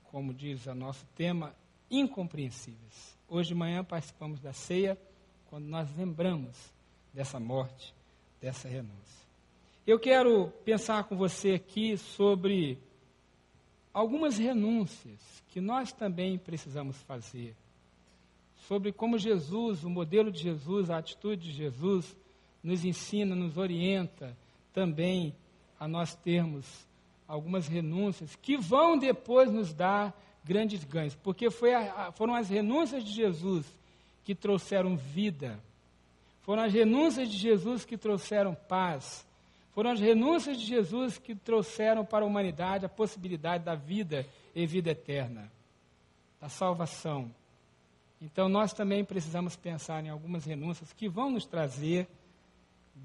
como 0.04 0.32
diz 0.32 0.64
o 0.66 0.74
nosso 0.74 1.04
tema, 1.14 1.54
incompreensíveis. 1.90 3.18
Hoje 3.28 3.50
de 3.50 3.54
manhã 3.54 3.84
participamos 3.84 4.40
da 4.40 4.54
ceia, 4.54 4.98
quando 5.50 5.66
nós 5.66 5.94
lembramos 5.94 6.56
dessa 7.12 7.38
morte, 7.38 7.94
dessa 8.40 8.66
renúncia. 8.66 9.26
Eu 9.86 10.00
quero 10.00 10.50
pensar 10.64 11.04
com 11.04 11.18
você 11.18 11.50
aqui 11.50 11.98
sobre 11.98 12.78
algumas 13.92 14.38
renúncias 14.38 15.20
que 15.48 15.60
nós 15.60 15.92
também 15.92 16.38
precisamos 16.38 16.96
fazer. 17.02 17.54
Sobre 18.66 18.90
como 18.90 19.18
Jesus, 19.18 19.84
o 19.84 19.90
modelo 19.90 20.32
de 20.32 20.40
Jesus, 20.40 20.88
a 20.88 20.96
atitude 20.96 21.42
de 21.42 21.52
Jesus, 21.52 22.16
nos 22.62 22.86
ensina, 22.86 23.36
nos 23.36 23.58
orienta 23.58 24.34
também 24.72 25.34
a 25.82 25.88
nós 25.88 26.14
termos 26.14 26.86
algumas 27.26 27.66
renúncias 27.66 28.36
que 28.36 28.56
vão 28.56 28.96
depois 28.96 29.50
nos 29.50 29.74
dar 29.74 30.16
grandes 30.44 30.84
ganhos, 30.84 31.16
porque 31.16 31.48
a, 31.74 32.12
foram 32.12 32.36
as 32.36 32.48
renúncias 32.48 33.02
de 33.02 33.10
Jesus 33.10 33.66
que 34.22 34.32
trouxeram 34.32 34.96
vida, 34.96 35.58
foram 36.42 36.62
as 36.62 36.72
renúncias 36.72 37.28
de 37.28 37.36
Jesus 37.36 37.84
que 37.84 37.98
trouxeram 37.98 38.54
paz, 38.54 39.26
foram 39.72 39.90
as 39.90 39.98
renúncias 39.98 40.56
de 40.56 40.66
Jesus 40.66 41.18
que 41.18 41.34
trouxeram 41.34 42.04
para 42.04 42.24
a 42.24 42.28
humanidade 42.28 42.86
a 42.86 42.88
possibilidade 42.88 43.64
da 43.64 43.74
vida 43.74 44.24
e 44.54 44.64
vida 44.64 44.90
eterna, 44.90 45.50
da 46.40 46.48
salvação. 46.48 47.28
Então 48.20 48.48
nós 48.48 48.72
também 48.72 49.04
precisamos 49.04 49.56
pensar 49.56 50.04
em 50.04 50.10
algumas 50.10 50.44
renúncias 50.44 50.92
que 50.92 51.08
vão 51.08 51.28
nos 51.28 51.44
trazer 51.44 52.06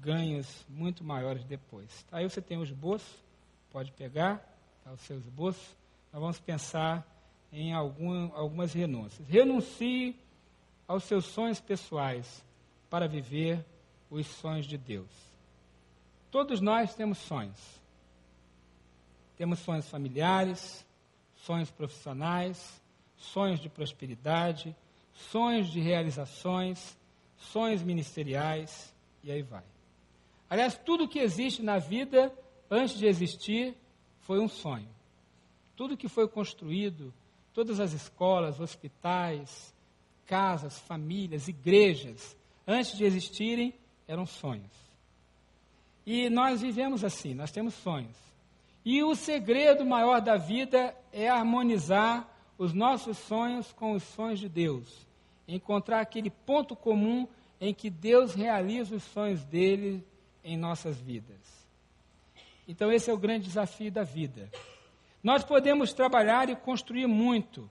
ganhos 0.00 0.64
muito 0.68 1.04
maiores 1.04 1.44
depois. 1.44 2.06
Aí 2.10 2.28
você 2.28 2.40
tem 2.40 2.58
o 2.58 2.62
esboço, 2.62 3.22
pode 3.70 3.92
pegar 3.92 4.38
tá, 4.84 4.92
o 4.92 4.98
seu 4.98 5.18
esboço. 5.18 5.76
Nós 6.12 6.20
vamos 6.20 6.40
pensar 6.40 7.06
em 7.52 7.72
algum, 7.72 8.32
algumas 8.34 8.72
renúncias. 8.72 9.26
Renuncie 9.28 10.16
aos 10.86 11.04
seus 11.04 11.26
sonhos 11.26 11.60
pessoais 11.60 12.44
para 12.88 13.06
viver 13.06 13.64
os 14.10 14.26
sonhos 14.26 14.66
de 14.66 14.78
Deus. 14.78 15.10
Todos 16.30 16.60
nós 16.60 16.94
temos 16.94 17.18
sonhos. 17.18 17.58
Temos 19.36 19.58
sonhos 19.60 19.88
familiares, 19.88 20.84
sonhos 21.36 21.70
profissionais, 21.70 22.82
sonhos 23.16 23.60
de 23.60 23.68
prosperidade, 23.68 24.74
sonhos 25.12 25.68
de 25.68 25.80
realizações, 25.80 26.96
sonhos 27.36 27.82
ministeriais 27.82 28.92
e 29.22 29.30
aí 29.30 29.42
vai. 29.42 29.64
Aliás, 30.50 30.76
tudo 30.78 31.08
que 31.08 31.18
existe 31.18 31.62
na 31.62 31.78
vida 31.78 32.32
antes 32.70 32.98
de 32.98 33.06
existir 33.06 33.76
foi 34.20 34.40
um 34.40 34.48
sonho. 34.48 34.88
Tudo 35.76 35.96
que 35.96 36.08
foi 36.08 36.26
construído, 36.26 37.12
todas 37.52 37.80
as 37.80 37.92
escolas, 37.92 38.60
hospitais, 38.60 39.74
casas, 40.26 40.78
famílias, 40.78 41.48
igrejas, 41.48 42.36
antes 42.66 42.96
de 42.96 43.04
existirem, 43.04 43.74
eram 44.06 44.26
sonhos. 44.26 44.72
E 46.04 46.30
nós 46.30 46.62
vivemos 46.62 47.04
assim, 47.04 47.34
nós 47.34 47.50
temos 47.50 47.74
sonhos. 47.74 48.16
E 48.84 49.02
o 49.02 49.14
segredo 49.14 49.84
maior 49.84 50.20
da 50.20 50.36
vida 50.36 50.96
é 51.12 51.28
harmonizar 51.28 52.26
os 52.56 52.72
nossos 52.72 53.18
sonhos 53.18 53.72
com 53.72 53.92
os 53.92 54.02
sonhos 54.02 54.40
de 54.40 54.48
Deus. 54.48 55.06
Encontrar 55.46 56.00
aquele 56.00 56.30
ponto 56.30 56.74
comum 56.74 57.28
em 57.60 57.74
que 57.74 57.90
Deus 57.90 58.34
realiza 58.34 58.96
os 58.96 59.02
sonhos 59.04 59.44
dele 59.44 60.02
em 60.48 60.56
nossas 60.56 60.98
vidas. 60.98 61.38
Então, 62.66 62.90
esse 62.90 63.10
é 63.10 63.12
o 63.12 63.18
grande 63.18 63.44
desafio 63.44 63.92
da 63.92 64.02
vida. 64.02 64.50
Nós 65.22 65.44
podemos 65.44 65.92
trabalhar 65.92 66.48
e 66.48 66.56
construir 66.56 67.06
muito, 67.06 67.68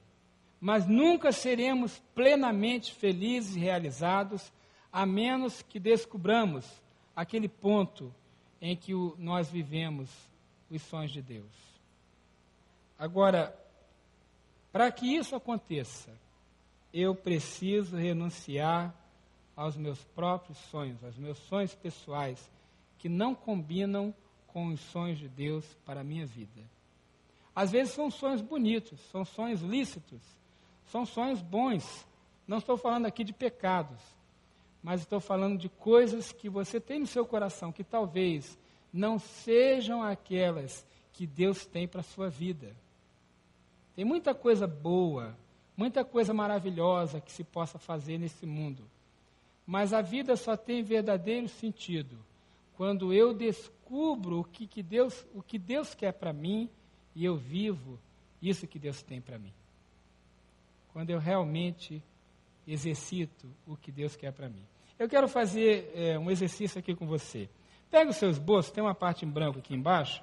mas 0.60 0.88
nunca 0.88 1.31
seremos 1.31 2.00
plenamente 2.13 2.93
felizes 2.93 3.55
e 3.55 3.60
realizados 3.60 4.51
a 4.91 5.05
menos 5.05 5.62
que 5.62 5.79
descubramos 5.79 6.65
aquele 7.15 7.48
ponto 7.48 8.13
em 8.62 8.75
que 8.75 8.93
o, 8.93 9.15
nós 9.17 9.50
vivemos 9.50 10.10
os 10.69 10.81
sonhos 10.84 11.12
de 11.12 11.22
Deus. 11.22 11.51
Agora, 12.98 13.55
para 14.72 14.91
que 14.91 15.15
isso 15.15 15.36
aconteça, 15.36 16.12
eu 16.93 17.15
preciso 17.15 17.96
renunciar 17.96 18.93
aos 19.55 19.75
meus 19.75 20.03
próprios 20.03 20.57
sonhos, 20.69 21.03
aos 21.03 21.17
meus 21.17 21.38
sonhos 21.39 21.74
pessoais, 21.74 22.50
que 22.98 23.08
não 23.08 23.36
combinam 23.36 24.13
com 24.48 24.68
os 24.68 24.80
sonhos 24.80 25.20
de 25.20 25.30
Deus 25.30 25.66
para 25.86 26.01
a 26.01 26.04
minha 26.04 26.25
vida. 26.25 26.63
Às 27.56 27.72
vezes 27.72 27.94
são 27.94 28.10
sonhos 28.10 28.42
bonitos, 28.42 29.00
são 29.12 29.25
sonhos 29.25 29.62
lícitos, 29.62 30.22
são 30.86 31.06
sonhos 31.06 31.42
bons. 31.42 32.08
Não 32.48 32.58
estou 32.58 32.78
falando 32.78 33.06
aqui 33.06 33.24
de 33.24 33.34
pecados, 33.34 34.00
mas 34.82 35.02
estou 35.02 35.19
falando 35.19 35.60
de 35.60 35.69
coisas 35.69 36.32
que 36.32 36.50
você 36.50 36.80
tem 36.80 37.00
no 37.00 37.08
seu 37.08 37.26
coração 37.26 37.71
que 37.71 37.84
talvez 37.84 38.58
não 38.91 39.19
sejam 39.19 40.02
aquelas 40.02 40.86
que 41.13 41.28
Deus 41.28 41.65
tem 41.65 41.88
para 41.88 42.02
a 42.02 42.04
sua 42.04 42.30
vida. 42.30 42.76
Tem 43.95 44.06
muita 44.06 44.34
coisa 44.34 44.67
boa, 44.67 45.36
muita 45.76 46.06
coisa 46.06 46.34
maravilhosa 46.34 47.19
que 47.19 47.32
se 47.32 47.43
possa 47.43 47.80
fazer 47.80 48.17
nesse 48.17 48.45
mundo. 48.45 48.84
Mas 49.65 49.93
a 49.93 50.02
vida 50.02 50.36
só 50.36 50.56
tem 50.56 50.84
verdadeiro 50.84 51.48
sentido 51.48 52.27
quando 52.78 53.12
eu 53.12 53.34
descubro 53.34 54.40
o 54.40 54.44
que, 54.44 54.68
que 54.68 54.84
Deus, 54.84 55.26
o 55.34 55.42
que 55.42 55.58
Deus 55.58 55.96
quer 55.96 56.13
para 56.13 56.32
mim 56.32 56.70
e 57.16 57.26
eu 57.26 57.36
vivo 57.36 58.00
isso 58.40 58.68
que 58.68 58.78
Deus 58.78 59.02
tem 59.02 59.20
para 59.20 59.40
mim. 59.40 59.52
Quando 60.94 61.10
eu 61.10 61.18
realmente 61.18 62.02
exercito 62.68 63.50
o 63.66 63.76
que 63.76 63.92
Deus 63.92 64.16
quer 64.16 64.32
para 64.32 64.48
mim. 64.48 64.63
Eu 65.00 65.10
quero 65.10 65.28
fazer 65.28 65.92
é, 65.96 66.20
um 66.20 66.30
exercício 66.30 66.78
aqui 66.78 66.94
com 66.94 67.08
você. 67.08 67.50
Pega 67.90 68.12
os 68.12 68.18
seus 68.18 68.38
bolsos, 68.38 68.72
tem 68.72 68.84
uma 68.84 68.96
parte 68.96 69.26
em 69.26 69.30
branco 69.30 69.60
aqui 69.60 69.74
embaixo, 69.74 70.22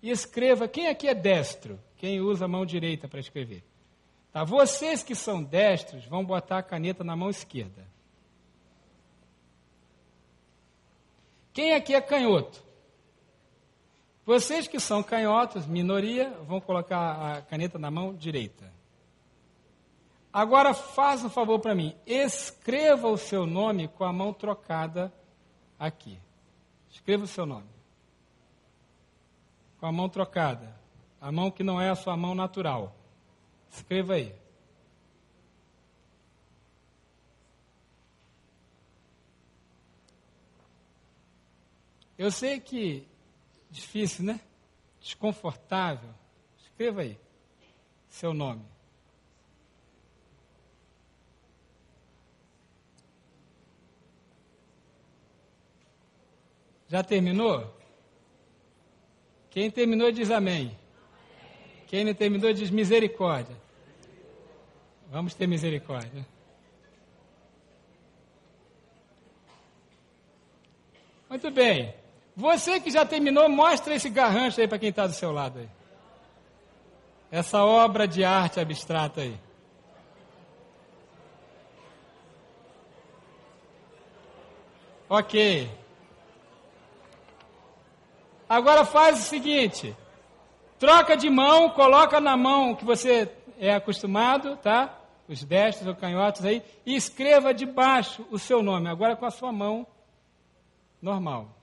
e 0.00 0.10
escreva 0.10 0.68
quem 0.68 0.86
aqui 0.88 1.08
é 1.08 1.14
destro, 1.14 1.80
quem 1.96 2.20
usa 2.20 2.44
a 2.44 2.48
mão 2.48 2.64
direita 2.64 3.08
para 3.08 3.18
escrever. 3.18 3.64
Tá? 4.32 4.44
Vocês 4.44 5.02
que 5.02 5.14
são 5.14 5.42
destros 5.42 6.04
vão 6.04 6.24
botar 6.24 6.58
a 6.58 6.62
caneta 6.62 7.02
na 7.02 7.16
mão 7.16 7.30
esquerda. 7.30 7.86
Quem 11.58 11.74
aqui 11.74 11.92
é 11.92 12.00
canhoto? 12.00 12.62
Vocês 14.24 14.68
que 14.68 14.78
são 14.78 15.02
canhotos, 15.02 15.66
minoria, 15.66 16.30
vão 16.46 16.60
colocar 16.60 17.38
a 17.38 17.42
caneta 17.42 17.80
na 17.80 17.90
mão 17.90 18.14
direita. 18.14 18.72
Agora 20.32 20.72
faça 20.72 21.26
um 21.26 21.28
favor 21.28 21.58
para 21.58 21.74
mim. 21.74 21.96
Escreva 22.06 23.08
o 23.08 23.18
seu 23.18 23.44
nome 23.44 23.88
com 23.88 24.04
a 24.04 24.12
mão 24.12 24.32
trocada 24.32 25.12
aqui. 25.76 26.16
Escreva 26.92 27.24
o 27.24 27.26
seu 27.26 27.44
nome. 27.44 27.66
Com 29.80 29.86
a 29.86 29.90
mão 29.90 30.08
trocada. 30.08 30.76
A 31.20 31.32
mão 31.32 31.50
que 31.50 31.64
não 31.64 31.80
é 31.80 31.90
a 31.90 31.96
sua 31.96 32.16
mão 32.16 32.36
natural. 32.36 32.94
Escreva 33.68 34.14
aí. 34.14 34.32
Eu 42.18 42.32
sei 42.32 42.58
que 42.58 43.06
difícil, 43.70 44.24
né? 44.24 44.40
Desconfortável. 45.00 46.10
Escreva 46.58 47.02
aí 47.02 47.16
seu 48.08 48.34
nome. 48.34 48.64
Já 56.88 57.04
terminou? 57.04 57.78
Quem 59.50 59.70
terminou 59.70 60.10
diz 60.10 60.30
amém. 60.30 60.76
Quem 61.86 62.04
não 62.04 62.14
terminou 62.14 62.52
diz 62.52 62.70
misericórdia. 62.70 63.56
Vamos 65.10 65.34
ter 65.34 65.46
misericórdia. 65.46 66.26
Muito 71.28 71.50
bem. 71.50 71.97
Você 72.38 72.78
que 72.78 72.88
já 72.88 73.04
terminou, 73.04 73.48
mostra 73.48 73.96
esse 73.96 74.08
garrancho 74.08 74.60
aí 74.60 74.68
para 74.68 74.78
quem 74.78 74.90
está 74.90 75.08
do 75.08 75.12
seu 75.12 75.32
lado 75.32 75.58
aí. 75.58 75.68
Essa 77.32 77.64
obra 77.64 78.06
de 78.06 78.22
arte 78.24 78.60
abstrata 78.60 79.22
aí. 79.22 79.36
Ok. 85.08 85.68
Agora 88.48 88.84
faz 88.84 89.18
o 89.18 89.22
seguinte: 89.22 89.96
troca 90.78 91.16
de 91.16 91.28
mão, 91.28 91.70
coloca 91.70 92.20
na 92.20 92.36
mão 92.36 92.72
que 92.76 92.84
você 92.84 93.34
é 93.58 93.74
acostumado, 93.74 94.56
tá? 94.58 94.96
Os 95.28 95.42
destros 95.42 95.88
ou 95.88 95.96
canhotos 95.96 96.44
aí, 96.44 96.62
e 96.86 96.94
escreva 96.94 97.52
debaixo 97.52 98.24
o 98.30 98.38
seu 98.38 98.62
nome, 98.62 98.88
agora 98.88 99.16
com 99.16 99.26
a 99.26 99.30
sua 99.32 99.50
mão 99.50 99.84
normal. 101.02 101.57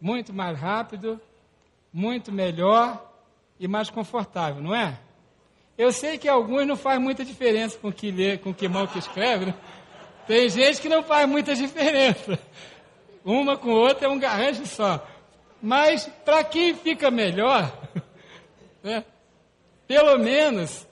Muito 0.00 0.32
mais 0.32 0.58
rápido, 0.58 1.20
muito 1.92 2.30
melhor 2.30 3.04
e 3.58 3.66
mais 3.66 3.90
confortável, 3.90 4.62
não 4.62 4.74
é? 4.74 4.98
Eu 5.76 5.92
sei 5.92 6.18
que 6.18 6.28
alguns 6.28 6.66
não 6.66 6.76
faz 6.76 7.00
muita 7.00 7.24
diferença 7.24 7.78
com 7.78 7.92
que 7.92 8.10
lê, 8.10 8.36
com 8.36 8.52
que 8.52 8.68
mão 8.68 8.86
que 8.86 8.98
escreve, 8.98 9.46
né? 9.46 9.54
Tem 10.26 10.48
gente 10.48 10.80
que 10.80 10.88
não 10.88 11.02
faz 11.02 11.28
muita 11.28 11.54
diferença. 11.54 12.38
Uma 13.24 13.56
com 13.56 13.70
outra 13.70 14.06
é 14.06 14.10
um 14.10 14.18
garrancho 14.18 14.66
só. 14.66 15.06
Mas 15.62 16.06
para 16.24 16.44
quem 16.44 16.74
fica 16.74 17.10
melhor, 17.10 17.72
né, 18.82 19.04
pelo 19.86 20.18
menos 20.18 20.86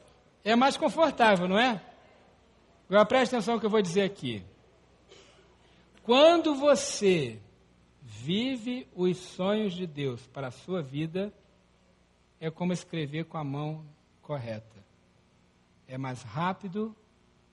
é 0.45 0.57
mais 0.57 0.77
confortável, 0.77 1.47
não 1.47 1.59
é? 1.59 1.81
Agora 2.89 3.05
preste 3.05 3.35
atenção 3.35 3.55
no 3.55 3.61
que 3.61 3.67
eu 3.67 3.71
vou 3.71 3.83
dizer 3.83 4.03
aqui. 4.03 4.43
Quando 6.03 6.55
você 6.55 7.39
vive 8.27 8.89
os 8.93 9.19
sonhos 9.19 9.73
de 9.73 9.87
Deus 9.87 10.27
para 10.27 10.49
a 10.49 10.51
sua 10.51 10.83
vida, 10.83 11.33
é 12.41 12.51
como 12.51 12.73
escrever 12.73 13.27
com 13.27 13.39
a 13.39 13.45
mão 13.45 13.85
correta. 14.21 14.85
É 15.87 15.97
mais 15.97 16.23
rápido, 16.23 16.93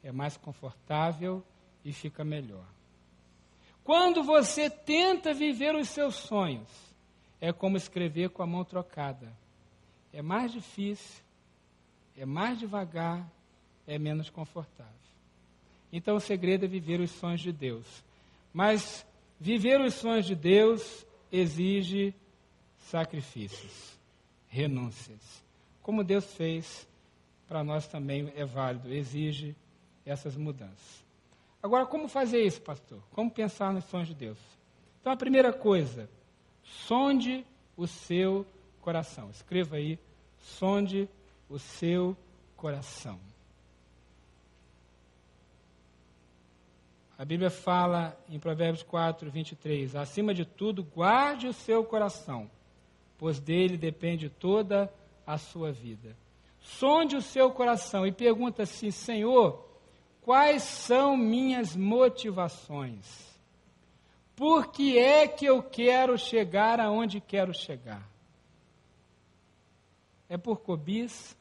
é 0.03 0.11
mais 0.11 0.35
confortável 0.35 1.43
e 1.85 1.93
fica 1.93 2.23
melhor. 2.23 2.65
Quando 3.83 4.23
você 4.23 4.67
tenta 4.67 5.31
viver 5.31 5.75
os 5.75 5.89
seus 5.89 6.15
sonhos, 6.15 6.67
é 7.39 7.53
como 7.53 7.77
escrever 7.77 8.31
com 8.31 8.41
a 8.41 8.47
mão 8.47 8.65
trocada. 8.65 9.31
É 10.11 10.23
mais 10.23 10.51
difícil, 10.51 11.23
é 12.17 12.25
mais 12.25 12.57
devagar, 12.57 13.23
é 13.85 13.99
menos 13.99 14.27
confortável. 14.27 14.91
Então 15.91 16.15
o 16.15 16.19
segredo 16.19 16.65
é 16.65 16.67
viver 16.67 16.99
os 16.99 17.11
sonhos 17.11 17.41
de 17.41 17.51
Deus. 17.51 18.03
Mas 18.51 19.05
viver 19.43 19.81
os 19.81 19.95
sonhos 19.95 20.25
de 20.25 20.35
Deus 20.35 21.05
exige 21.29 22.15
sacrifícios, 22.77 23.99
renúncias. 24.47 25.43
Como 25.81 26.01
Deus 26.01 26.33
fez, 26.33 26.87
para 27.45 27.61
nós 27.61 27.85
também 27.85 28.31
é 28.37 28.45
válido, 28.45 28.93
exige 28.93 29.53
essas 30.05 30.37
mudanças. 30.37 31.03
Agora, 31.61 31.85
como 31.85 32.07
fazer 32.07 32.41
isso, 32.41 32.61
pastor? 32.61 33.03
Como 33.11 33.29
pensar 33.29 33.73
nos 33.73 33.83
sonhos 33.83 34.07
de 34.07 34.15
Deus? 34.15 34.39
Então, 35.01 35.11
a 35.11 35.17
primeira 35.17 35.51
coisa, 35.51 36.09
sonde 36.63 37.45
o 37.75 37.85
seu 37.85 38.45
coração. 38.79 39.29
Escreva 39.29 39.75
aí, 39.75 39.99
sonde 40.39 41.09
o 41.49 41.59
seu 41.59 42.15
coração. 42.55 43.19
A 47.17 47.23
Bíblia 47.23 47.49
fala 47.49 48.17
em 48.27 48.39
Provérbios 48.39 48.83
4, 48.83 49.29
23: 49.29 49.95
Acima 49.95 50.33
de 50.33 50.45
tudo, 50.45 50.83
guarde 50.83 51.47
o 51.47 51.53
seu 51.53 51.83
coração, 51.83 52.49
pois 53.17 53.39
dele 53.39 53.77
depende 53.77 54.29
toda 54.29 54.91
a 55.25 55.37
sua 55.37 55.71
vida. 55.71 56.15
Sonde 56.59 57.15
o 57.15 57.21
seu 57.21 57.51
coração 57.51 58.07
e 58.07 58.11
pergunta 58.11 58.63
assim: 58.63 58.89
Senhor, 58.89 59.63
quais 60.21 60.63
são 60.63 61.15
minhas 61.15 61.75
motivações? 61.75 63.31
Por 64.35 64.71
que 64.71 64.97
é 64.97 65.27
que 65.27 65.45
eu 65.45 65.61
quero 65.61 66.17
chegar 66.17 66.79
aonde 66.79 67.21
quero 67.21 67.53
chegar? 67.53 68.09
É 70.27 70.37
por 70.37 70.61
cobiça? 70.61 71.35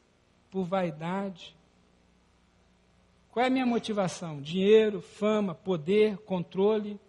Por 0.51 0.65
vaidade? 0.65 1.57
Qual 3.33 3.43
é 3.43 3.47
a 3.47 3.51
minha 3.51 3.65
motivação? 3.65 4.43
Dinheiro, 4.43 5.01
fama, 5.01 5.55
poder, 5.55 6.19
controle, 6.19 7.01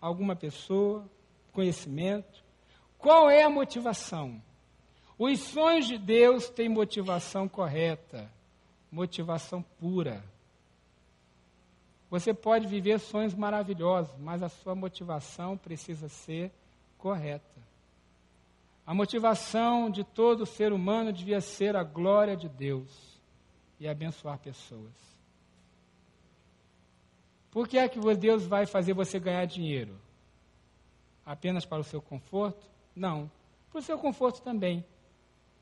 alguma 0.00 0.34
pessoa, 0.34 1.06
conhecimento? 1.52 2.42
Qual 2.96 3.28
é 3.28 3.42
a 3.42 3.50
motivação? 3.50 4.42
Os 5.18 5.38
sonhos 5.40 5.86
de 5.86 5.98
Deus 5.98 6.48
têm 6.48 6.66
motivação 6.66 7.46
correta, 7.46 8.32
motivação 8.90 9.62
pura. 9.78 10.24
Você 12.08 12.32
pode 12.32 12.66
viver 12.66 12.98
sonhos 12.98 13.34
maravilhosos, 13.34 14.16
mas 14.18 14.42
a 14.42 14.48
sua 14.48 14.74
motivação 14.74 15.58
precisa 15.58 16.08
ser 16.08 16.50
correta. 16.96 17.60
A 18.86 18.94
motivação 18.94 19.90
de 19.90 20.04
todo 20.04 20.46
ser 20.46 20.72
humano 20.72 21.12
devia 21.12 21.42
ser 21.42 21.76
a 21.76 21.84
glória 21.84 22.34
de 22.34 22.48
Deus 22.48 23.20
e 23.78 23.86
abençoar 23.86 24.38
pessoas. 24.38 25.09
Por 27.50 27.66
que 27.66 27.78
é 27.78 27.88
que 27.88 27.98
Deus 28.16 28.46
vai 28.46 28.66
fazer 28.66 28.92
você 28.92 29.18
ganhar 29.18 29.44
dinheiro? 29.44 29.96
Apenas 31.26 31.64
para 31.64 31.80
o 31.80 31.84
seu 31.84 32.00
conforto? 32.00 32.64
Não. 32.94 33.30
Para 33.70 33.80
o 33.80 33.82
seu 33.82 33.98
conforto 33.98 34.40
também. 34.42 34.84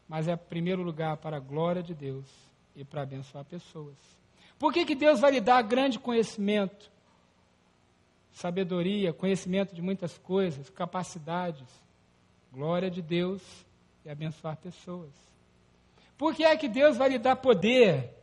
Mas 0.09 0.29
é, 0.29 0.33
em 0.33 0.37
primeiro 0.37 0.83
lugar, 0.83 1.17
para 1.17 1.37
a 1.37 1.41
glória 1.41 1.83
de 1.83 1.95
Deus 1.95 2.27
e 2.75 2.85
para 2.85 3.03
abençoar 3.03 3.45
pessoas. 3.45 3.97
Por 4.59 4.73
que, 4.73 4.85
que 4.85 4.95
Deus 4.95 5.21
vai 5.21 5.33
lhe 5.33 5.41
dar 5.41 5.63
grande 5.63 5.99
conhecimento? 5.99 6.91
Sabedoria, 8.33 9.13
conhecimento 9.13 9.75
de 9.75 9.83
muitas 9.83 10.17
coisas, 10.19 10.71
capacidades. 10.71 11.69
Glória 12.53 12.91
de 12.91 13.03
Deus 13.03 13.43
e 14.05 14.11
abençoar 14.11 14.57
pessoas. 14.57 15.11
Por 16.17 16.35
que 16.35 16.45
é 16.45 16.57
que 16.57 16.69
Deus 16.69 16.97
vai 16.97 17.11
lhe 17.11 17.19
dar 17.19 17.37
poder? 17.37 18.18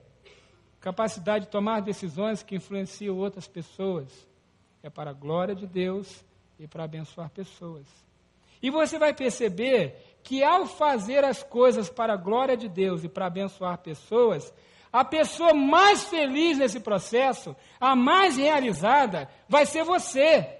Capacidade 0.85 1.45
de 1.45 1.51
tomar 1.51 1.81
decisões 1.81 2.43
que 2.43 2.55
influenciam 2.55 3.17
outras 3.17 3.47
pessoas. 3.47 4.07
É 4.83 4.89
para 4.89 5.09
a 5.09 5.13
glória 5.13 5.55
de 5.55 5.65
Deus 5.65 6.23
e 6.59 6.67
para 6.67 6.83
abençoar 6.83 7.31
pessoas. 7.31 7.87
E 8.61 8.69
você 8.69 8.99
vai 8.99 9.11
perceber 9.11 10.19
que 10.21 10.43
ao 10.43 10.67
fazer 10.67 11.23
as 11.23 11.41
coisas 11.41 11.89
para 11.89 12.13
a 12.13 12.17
glória 12.17 12.55
de 12.55 12.69
Deus 12.69 13.03
e 13.03 13.09
para 13.09 13.25
abençoar 13.25 13.79
pessoas, 13.79 14.53
a 14.93 15.03
pessoa 15.03 15.55
mais 15.55 16.03
feliz 16.03 16.59
nesse 16.59 16.79
processo, 16.79 17.55
a 17.79 17.95
mais 17.95 18.37
realizada, 18.37 19.27
vai 19.49 19.65
ser 19.65 19.83
você. 19.83 20.55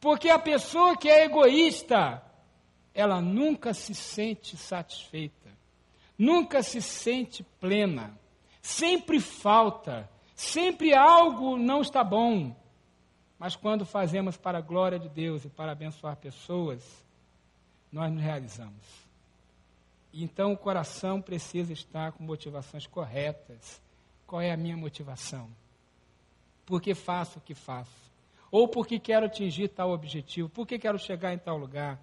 Porque 0.00 0.28
a 0.28 0.38
pessoa 0.40 0.96
que 0.96 1.08
é 1.08 1.26
egoísta, 1.26 2.20
ela 2.92 3.20
nunca 3.20 3.72
se 3.72 3.94
sente 3.94 4.56
satisfeita, 4.56 5.48
nunca 6.18 6.60
se 6.60 6.82
sente 6.82 7.44
plena. 7.60 8.20
Sempre 8.62 9.18
falta, 9.18 10.08
sempre 10.36 10.94
algo 10.94 11.58
não 11.58 11.80
está 11.80 12.04
bom. 12.04 12.56
Mas 13.38 13.56
quando 13.56 13.84
fazemos 13.84 14.36
para 14.36 14.58
a 14.58 14.62
glória 14.62 15.00
de 15.00 15.08
Deus 15.08 15.44
e 15.44 15.48
para 15.48 15.72
abençoar 15.72 16.16
pessoas, 16.16 17.04
nós 17.90 18.10
nos 18.12 18.22
realizamos. 18.22 19.02
Então 20.14 20.52
o 20.52 20.56
coração 20.56 21.20
precisa 21.20 21.72
estar 21.72 22.12
com 22.12 22.22
motivações 22.22 22.86
corretas. 22.86 23.82
Qual 24.26 24.40
é 24.40 24.52
a 24.52 24.56
minha 24.56 24.76
motivação? 24.76 25.50
Por 26.64 26.80
que 26.80 26.94
faço 26.94 27.40
o 27.40 27.42
que 27.42 27.54
faço? 27.54 27.90
Ou 28.50 28.68
porque 28.68 29.00
quero 29.00 29.26
atingir 29.26 29.68
tal 29.68 29.90
objetivo? 29.90 30.48
Por 30.48 30.66
que 30.66 30.78
quero 30.78 30.98
chegar 30.98 31.34
em 31.34 31.38
tal 31.38 31.56
lugar? 31.56 31.98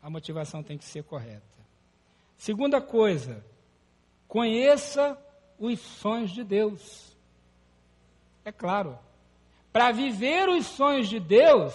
A 0.00 0.08
motivação 0.08 0.62
tem 0.62 0.78
que 0.78 0.84
ser 0.84 1.02
correta. 1.02 1.42
Segunda 2.36 2.80
coisa, 2.80 3.44
conheça 4.28 5.18
os 5.62 5.78
sonhos 5.78 6.32
de 6.32 6.42
Deus. 6.42 7.16
É 8.44 8.50
claro, 8.50 8.98
para 9.72 9.92
viver 9.92 10.48
os 10.48 10.66
sonhos 10.66 11.08
de 11.08 11.20
Deus, 11.20 11.72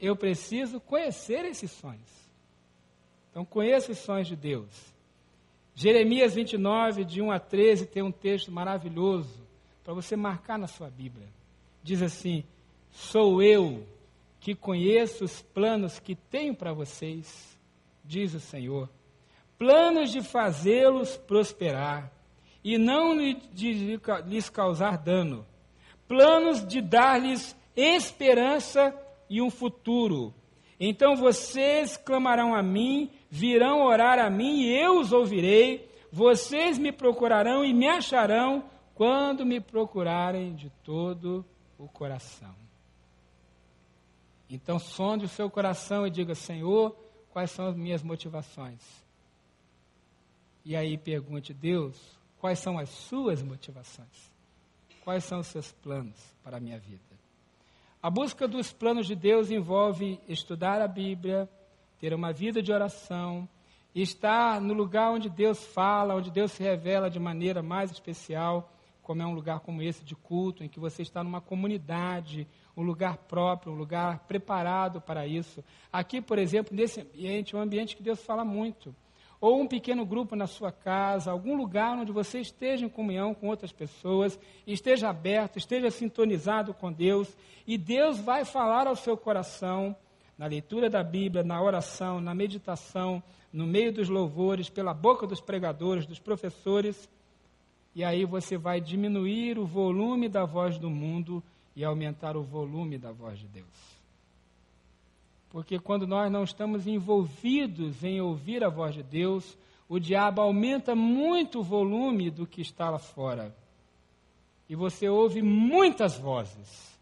eu 0.00 0.14
preciso 0.14 0.78
conhecer 0.78 1.44
esses 1.44 1.72
sonhos. 1.72 2.08
Então, 3.30 3.44
conheça 3.44 3.90
os 3.90 3.98
sonhos 3.98 4.28
de 4.28 4.36
Deus. 4.36 4.68
Jeremias 5.74 6.34
29, 6.34 7.04
de 7.04 7.20
1 7.20 7.32
a 7.32 7.40
13, 7.40 7.86
tem 7.86 8.02
um 8.02 8.12
texto 8.12 8.52
maravilhoso 8.52 9.44
para 9.82 9.92
você 9.92 10.14
marcar 10.14 10.56
na 10.56 10.68
sua 10.68 10.88
Bíblia. 10.88 11.26
Diz 11.82 12.00
assim: 12.00 12.44
Sou 12.92 13.42
eu 13.42 13.84
que 14.40 14.54
conheço 14.54 15.24
os 15.24 15.42
planos 15.42 15.98
que 15.98 16.14
tenho 16.14 16.54
para 16.54 16.72
vocês, 16.72 17.58
diz 18.04 18.32
o 18.34 18.40
Senhor, 18.40 18.88
planos 19.58 20.12
de 20.12 20.22
fazê-los 20.22 21.16
prosperar 21.16 22.15
e 22.66 22.78
não 22.78 23.14
lhes 23.14 24.50
causar 24.50 24.98
dano. 24.98 25.46
Planos 26.08 26.66
de 26.66 26.80
dar-lhes 26.80 27.56
esperança 27.76 28.92
e 29.30 29.40
um 29.40 29.50
futuro. 29.50 30.34
Então 30.80 31.14
vocês 31.14 31.96
clamarão 31.96 32.52
a 32.52 32.64
mim, 32.64 33.08
virão 33.30 33.84
orar 33.84 34.18
a 34.18 34.28
mim 34.28 34.62
e 34.62 34.76
eu 34.76 34.98
os 34.98 35.12
ouvirei. 35.12 35.88
Vocês 36.10 36.76
me 36.76 36.90
procurarão 36.90 37.64
e 37.64 37.72
me 37.72 37.86
acharão 37.86 38.64
quando 38.96 39.46
me 39.46 39.60
procurarem 39.60 40.52
de 40.52 40.68
todo 40.82 41.44
o 41.78 41.86
coração. 41.86 42.56
Então 44.50 44.80
sonde 44.80 45.26
o 45.26 45.28
seu 45.28 45.48
coração 45.48 46.04
e 46.04 46.10
diga: 46.10 46.34
Senhor, 46.34 46.96
quais 47.30 47.52
são 47.52 47.68
as 47.68 47.76
minhas 47.76 48.02
motivações? 48.02 48.82
E 50.64 50.74
aí 50.74 50.98
pergunte: 50.98 51.54
Deus, 51.54 52.15
Quais 52.46 52.60
são 52.60 52.78
as 52.78 52.88
suas 52.88 53.42
motivações? 53.42 54.32
Quais 55.02 55.24
são 55.24 55.40
os 55.40 55.48
seus 55.48 55.72
planos 55.72 56.16
para 56.44 56.58
a 56.58 56.60
minha 56.60 56.78
vida? 56.78 57.02
A 58.00 58.08
busca 58.08 58.46
dos 58.46 58.72
planos 58.72 59.08
de 59.08 59.16
Deus 59.16 59.50
envolve 59.50 60.20
estudar 60.28 60.80
a 60.80 60.86
Bíblia, 60.86 61.50
ter 61.98 62.14
uma 62.14 62.32
vida 62.32 62.62
de 62.62 62.72
oração, 62.72 63.48
estar 63.92 64.60
no 64.60 64.74
lugar 64.74 65.10
onde 65.10 65.28
Deus 65.28 65.58
fala, 65.74 66.14
onde 66.14 66.30
Deus 66.30 66.52
se 66.52 66.62
revela 66.62 67.10
de 67.10 67.18
maneira 67.18 67.64
mais 67.64 67.90
especial, 67.90 68.72
como 69.02 69.22
é 69.22 69.26
um 69.26 69.34
lugar 69.34 69.58
como 69.58 69.82
esse 69.82 70.04
de 70.04 70.14
culto, 70.14 70.62
em 70.62 70.68
que 70.68 70.78
você 70.78 71.02
está 71.02 71.24
numa 71.24 71.40
comunidade, 71.40 72.46
um 72.76 72.82
lugar 72.84 73.16
próprio, 73.16 73.72
um 73.72 73.76
lugar 73.76 74.20
preparado 74.20 75.00
para 75.00 75.26
isso. 75.26 75.64
Aqui, 75.92 76.22
por 76.22 76.38
exemplo, 76.38 76.76
nesse 76.76 77.00
ambiente, 77.00 77.56
é 77.56 77.58
um 77.58 77.62
ambiente 77.62 77.96
que 77.96 78.04
Deus 78.04 78.24
fala 78.24 78.44
muito 78.44 78.94
ou 79.40 79.60
um 79.60 79.66
pequeno 79.66 80.04
grupo 80.04 80.34
na 80.34 80.46
sua 80.46 80.72
casa, 80.72 81.30
algum 81.30 81.56
lugar 81.56 81.96
onde 81.96 82.12
você 82.12 82.40
esteja 82.40 82.84
em 82.84 82.88
comunhão 82.88 83.34
com 83.34 83.48
outras 83.48 83.72
pessoas, 83.72 84.38
esteja 84.66 85.08
aberto, 85.08 85.58
esteja 85.58 85.90
sintonizado 85.90 86.72
com 86.72 86.92
Deus, 86.92 87.36
e 87.66 87.76
Deus 87.76 88.18
vai 88.18 88.44
falar 88.44 88.86
ao 88.86 88.96
seu 88.96 89.16
coração, 89.16 89.94
na 90.38 90.46
leitura 90.46 90.90
da 90.90 91.02
Bíblia, 91.02 91.42
na 91.42 91.62
oração, 91.62 92.20
na 92.20 92.34
meditação, 92.34 93.22
no 93.52 93.66
meio 93.66 93.92
dos 93.92 94.08
louvores, 94.08 94.68
pela 94.68 94.92
boca 94.92 95.26
dos 95.26 95.40
pregadores, 95.40 96.06
dos 96.06 96.18
professores, 96.18 97.08
e 97.94 98.04
aí 98.04 98.26
você 98.26 98.58
vai 98.58 98.80
diminuir 98.80 99.58
o 99.58 99.64
volume 99.64 100.28
da 100.28 100.44
voz 100.44 100.78
do 100.78 100.90
mundo 100.90 101.42
e 101.74 101.82
aumentar 101.84 102.36
o 102.36 102.42
volume 102.42 102.98
da 102.98 103.12
voz 103.12 103.38
de 103.38 103.48
Deus. 103.48 103.95
Porque 105.50 105.78
quando 105.78 106.06
nós 106.06 106.30
não 106.30 106.44
estamos 106.44 106.86
envolvidos 106.86 108.02
em 108.04 108.20
ouvir 108.20 108.64
a 108.64 108.68
voz 108.68 108.94
de 108.94 109.02
Deus, 109.02 109.56
o 109.88 109.98
diabo 109.98 110.40
aumenta 110.40 110.94
muito 110.94 111.60
o 111.60 111.62
volume 111.62 112.30
do 112.30 112.46
que 112.46 112.60
está 112.60 112.90
lá 112.90 112.98
fora. 112.98 113.54
E 114.68 114.74
você 114.74 115.08
ouve 115.08 115.42
muitas 115.42 116.18
vozes. 116.18 116.96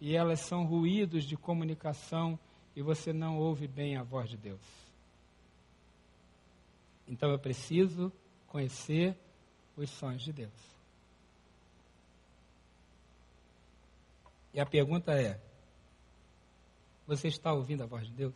E 0.00 0.14
elas 0.14 0.40
são 0.40 0.64
ruídos 0.64 1.24
de 1.24 1.36
comunicação 1.36 2.38
e 2.74 2.82
você 2.82 3.12
não 3.12 3.38
ouve 3.38 3.66
bem 3.66 3.96
a 3.96 4.02
voz 4.02 4.28
de 4.30 4.36
Deus. 4.36 4.60
Então 7.06 7.30
eu 7.30 7.38
preciso 7.38 8.12
conhecer 8.46 9.16
os 9.76 9.90
sonhos 9.90 10.22
de 10.22 10.32
Deus. 10.32 10.78
E 14.52 14.60
a 14.60 14.66
pergunta 14.66 15.12
é: 15.12 15.40
você 17.08 17.28
está 17.28 17.54
ouvindo 17.54 17.82
a 17.82 17.86
voz 17.86 18.06
de 18.06 18.12
Deus? 18.12 18.34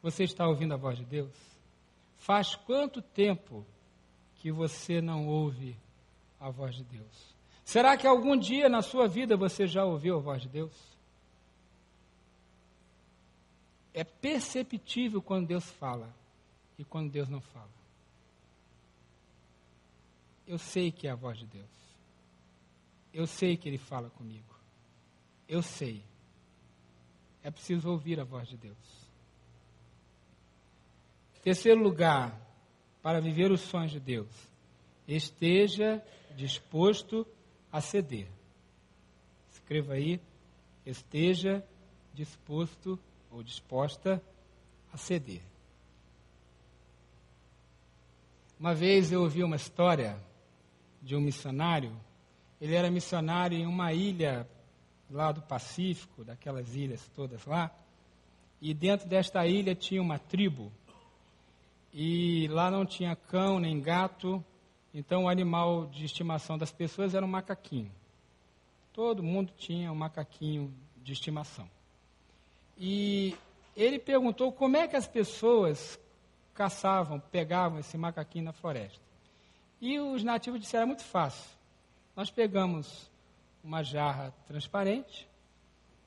Você 0.00 0.22
está 0.22 0.46
ouvindo 0.46 0.72
a 0.74 0.76
voz 0.76 0.96
de 0.96 1.04
Deus? 1.04 1.34
Faz 2.18 2.54
quanto 2.54 3.02
tempo 3.02 3.66
que 4.36 4.52
você 4.52 5.00
não 5.00 5.26
ouve 5.26 5.76
a 6.38 6.50
voz 6.50 6.76
de 6.76 6.84
Deus? 6.84 7.34
Será 7.64 7.96
que 7.96 8.06
algum 8.06 8.38
dia 8.38 8.68
na 8.68 8.80
sua 8.80 9.08
vida 9.08 9.36
você 9.36 9.66
já 9.66 9.84
ouviu 9.84 10.16
a 10.16 10.20
voz 10.20 10.42
de 10.42 10.48
Deus? 10.48 10.72
É 13.92 14.04
perceptível 14.04 15.20
quando 15.20 15.48
Deus 15.48 15.68
fala 15.68 16.14
e 16.78 16.84
quando 16.84 17.10
Deus 17.10 17.28
não 17.28 17.40
fala. 17.40 17.68
Eu 20.46 20.58
sei 20.58 20.92
que 20.92 21.08
é 21.08 21.10
a 21.10 21.16
voz 21.16 21.38
de 21.38 21.46
Deus. 21.46 21.68
Eu 23.12 23.26
sei 23.26 23.56
que 23.56 23.68
Ele 23.68 23.78
fala 23.78 24.08
comigo. 24.10 24.49
Eu 25.50 25.62
sei. 25.62 26.00
É 27.42 27.50
preciso 27.50 27.90
ouvir 27.90 28.20
a 28.20 28.24
voz 28.24 28.46
de 28.48 28.56
Deus. 28.56 28.76
Terceiro 31.42 31.82
lugar, 31.82 32.40
para 33.02 33.20
viver 33.20 33.50
os 33.50 33.60
sonhos 33.62 33.90
de 33.90 33.98
Deus, 33.98 34.28
esteja 35.08 36.00
disposto 36.36 37.26
a 37.72 37.80
ceder. 37.80 38.28
Escreva 39.50 39.94
aí, 39.94 40.20
esteja 40.86 41.66
disposto 42.14 42.96
ou 43.28 43.42
disposta 43.42 44.22
a 44.92 44.96
ceder. 44.96 45.42
Uma 48.56 48.72
vez 48.72 49.10
eu 49.10 49.22
ouvi 49.22 49.42
uma 49.42 49.56
história 49.56 50.16
de 51.02 51.16
um 51.16 51.20
missionário. 51.20 51.98
Ele 52.60 52.76
era 52.76 52.88
missionário 52.88 53.58
em 53.58 53.66
uma 53.66 53.92
ilha 53.92 54.48
lá 55.10 55.32
do 55.32 55.42
Pacífico, 55.42 56.24
daquelas 56.24 56.74
ilhas 56.74 57.06
todas 57.14 57.44
lá. 57.44 57.70
E 58.60 58.72
dentro 58.72 59.08
desta 59.08 59.46
ilha 59.46 59.74
tinha 59.74 60.00
uma 60.00 60.18
tribo 60.18 60.70
e 61.92 62.46
lá 62.48 62.70
não 62.70 62.86
tinha 62.86 63.16
cão 63.16 63.58
nem 63.58 63.80
gato, 63.80 64.44
então 64.94 65.24
o 65.24 65.28
animal 65.28 65.86
de 65.86 66.04
estimação 66.04 66.56
das 66.56 66.70
pessoas 66.70 67.14
era 67.14 67.24
um 67.24 67.28
macaquinho. 67.28 67.90
Todo 68.92 69.22
mundo 69.22 69.52
tinha 69.56 69.90
um 69.90 69.94
macaquinho 69.94 70.72
de 70.96 71.12
estimação. 71.12 71.68
E 72.78 73.36
ele 73.76 73.98
perguntou 73.98 74.52
como 74.52 74.76
é 74.76 74.86
que 74.86 74.96
as 74.96 75.06
pessoas 75.06 75.98
caçavam, 76.54 77.18
pegavam 77.18 77.78
esse 77.78 77.96
macaquinho 77.96 78.44
na 78.44 78.52
floresta. 78.52 79.00
E 79.80 79.98
os 79.98 80.22
nativos 80.22 80.60
disseram: 80.60 80.84
é 80.84 80.86
muito 80.86 81.04
fácil. 81.04 81.50
Nós 82.14 82.30
pegamos 82.30 83.09
uma 83.62 83.82
jarra 83.82 84.32
transparente, 84.46 85.28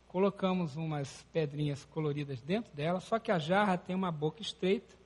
colocamos 0.07 0.75
umas 0.75 1.23
pedrinhas 1.31 1.85
coloridas 1.85 2.41
dentro 2.41 2.71
dela, 2.73 2.99
só 2.99 3.19
que 3.19 3.31
a 3.31 3.39
jarra 3.39 3.77
tem 3.77 3.95
uma 3.95 4.11
boca 4.11 4.41
estreita 4.41 5.03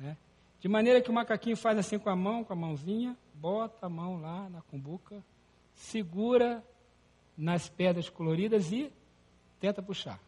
né? 0.00 0.16
De 0.60 0.68
maneira 0.68 1.00
que 1.00 1.10
o 1.10 1.12
macaquinho 1.12 1.56
faz 1.56 1.78
assim 1.78 1.98
com 1.98 2.10
a 2.10 2.16
mão, 2.16 2.42
com 2.42 2.52
a 2.52 2.56
mãozinha, 2.56 3.16
bota 3.34 3.86
a 3.86 3.88
mão 3.88 4.20
lá 4.20 4.48
na 4.48 4.62
cumbuca, 4.62 5.22
segura 5.74 6.64
nas 7.36 7.68
pedras 7.68 8.08
coloridas 8.08 8.72
e 8.72 8.90
tenta 9.60 9.82
puxar. 9.82 10.18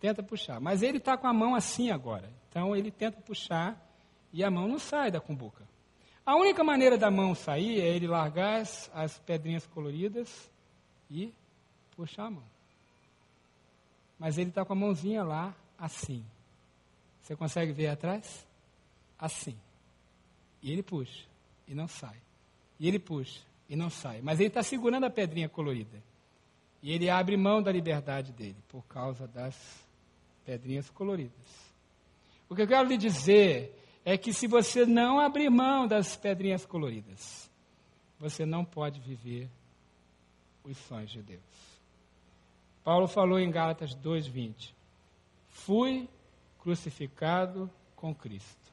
Tenta 0.00 0.22
puxar. 0.22 0.60
Mas 0.60 0.82
ele 0.82 0.98
está 0.98 1.16
com 1.16 1.26
a 1.26 1.32
mão 1.32 1.54
assim 1.54 1.90
agora. 1.90 2.30
Então 2.48 2.74
ele 2.74 2.90
tenta 2.90 3.20
puxar 3.20 3.80
e 4.32 4.42
a 4.44 4.50
mão 4.50 4.66
não 4.68 4.78
sai 4.78 5.10
da 5.10 5.20
cumbuca. 5.20 5.64
A 6.26 6.34
única 6.34 6.64
maneira 6.64 6.98
da 6.98 7.08
mão 7.08 7.36
sair 7.36 7.80
é 7.80 7.86
ele 7.94 8.08
largar 8.08 8.60
as, 8.60 8.90
as 8.92 9.16
pedrinhas 9.20 9.64
coloridas 9.68 10.50
e 11.08 11.32
puxar 11.94 12.24
a 12.24 12.30
mão. 12.30 12.42
Mas 14.18 14.36
ele 14.36 14.50
está 14.50 14.64
com 14.64 14.72
a 14.72 14.76
mãozinha 14.76 15.22
lá 15.22 15.54
assim. 15.78 16.24
Você 17.22 17.36
consegue 17.36 17.72
ver 17.72 17.86
atrás? 17.86 18.44
Assim. 19.16 19.56
E 20.60 20.72
ele 20.72 20.82
puxa 20.82 21.24
e 21.68 21.74
não 21.74 21.86
sai. 21.86 22.16
E 22.80 22.88
ele 22.88 22.98
puxa 22.98 23.40
e 23.68 23.76
não 23.76 23.88
sai. 23.88 24.20
Mas 24.20 24.40
ele 24.40 24.48
está 24.48 24.64
segurando 24.64 25.06
a 25.06 25.10
pedrinha 25.10 25.48
colorida. 25.48 26.02
E 26.82 26.92
ele 26.92 27.08
abre 27.08 27.36
mão 27.36 27.62
da 27.62 27.70
liberdade 27.70 28.32
dele 28.32 28.56
por 28.68 28.84
causa 28.86 29.28
das 29.28 29.56
pedrinhas 30.44 30.90
coloridas. 30.90 31.66
O 32.48 32.54
que 32.56 32.62
eu 32.62 32.66
quero 32.66 32.88
lhe 32.88 32.96
dizer 32.96 33.72
é 34.06 34.16
que 34.16 34.32
se 34.32 34.46
você 34.46 34.86
não 34.86 35.18
abrir 35.18 35.50
mão 35.50 35.84
das 35.84 36.14
pedrinhas 36.14 36.64
coloridas, 36.64 37.50
você 38.20 38.46
não 38.46 38.64
pode 38.64 39.00
viver 39.00 39.50
os 40.62 40.76
sonhos 40.78 41.10
de 41.10 41.20
Deus. 41.20 41.42
Paulo 42.84 43.08
falou 43.08 43.36
em 43.36 43.50
Gálatas 43.50 43.96
2:20. 43.96 44.72
Fui 45.48 46.08
crucificado 46.60 47.68
com 47.96 48.14
Cristo. 48.14 48.72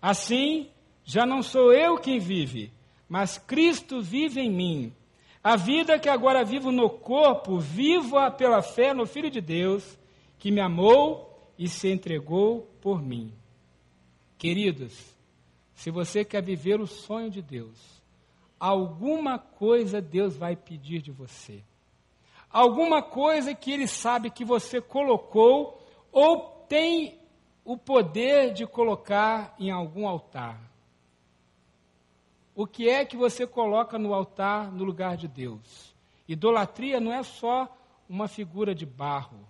Assim, 0.00 0.68
já 1.06 1.24
não 1.24 1.42
sou 1.42 1.72
eu 1.72 1.96
quem 1.96 2.18
vive, 2.18 2.70
mas 3.08 3.38
Cristo 3.38 4.02
vive 4.02 4.42
em 4.42 4.50
mim. 4.50 4.92
A 5.42 5.56
vida 5.56 5.98
que 5.98 6.08
agora 6.08 6.44
vivo 6.44 6.70
no 6.70 6.90
corpo, 6.90 7.58
vivo-a 7.58 8.30
pela 8.30 8.60
fé 8.60 8.92
no 8.92 9.06
Filho 9.06 9.30
de 9.30 9.40
Deus, 9.40 9.98
que 10.38 10.50
me 10.50 10.60
amou 10.60 11.50
e 11.58 11.66
se 11.66 11.90
entregou 11.90 12.68
por 12.82 13.00
mim. 13.02 13.39
Queridos, 14.40 14.98
se 15.74 15.90
você 15.90 16.24
quer 16.24 16.42
viver 16.42 16.80
o 16.80 16.86
sonho 16.86 17.28
de 17.28 17.42
Deus, 17.42 18.02
alguma 18.58 19.38
coisa 19.38 20.00
Deus 20.00 20.34
vai 20.34 20.56
pedir 20.56 21.02
de 21.02 21.10
você. 21.10 21.62
Alguma 22.48 23.02
coisa 23.02 23.54
que 23.54 23.70
Ele 23.70 23.86
sabe 23.86 24.30
que 24.30 24.42
você 24.42 24.80
colocou 24.80 25.86
ou 26.10 26.64
tem 26.66 27.20
o 27.62 27.76
poder 27.76 28.54
de 28.54 28.66
colocar 28.66 29.54
em 29.58 29.70
algum 29.70 30.08
altar. 30.08 30.58
O 32.54 32.66
que 32.66 32.88
é 32.88 33.04
que 33.04 33.18
você 33.18 33.46
coloca 33.46 33.98
no 33.98 34.14
altar 34.14 34.72
no 34.72 34.84
lugar 34.84 35.18
de 35.18 35.28
Deus? 35.28 35.94
Idolatria 36.26 36.98
não 36.98 37.12
é 37.12 37.22
só 37.22 37.68
uma 38.08 38.26
figura 38.26 38.74
de 38.74 38.86
barro. 38.86 39.46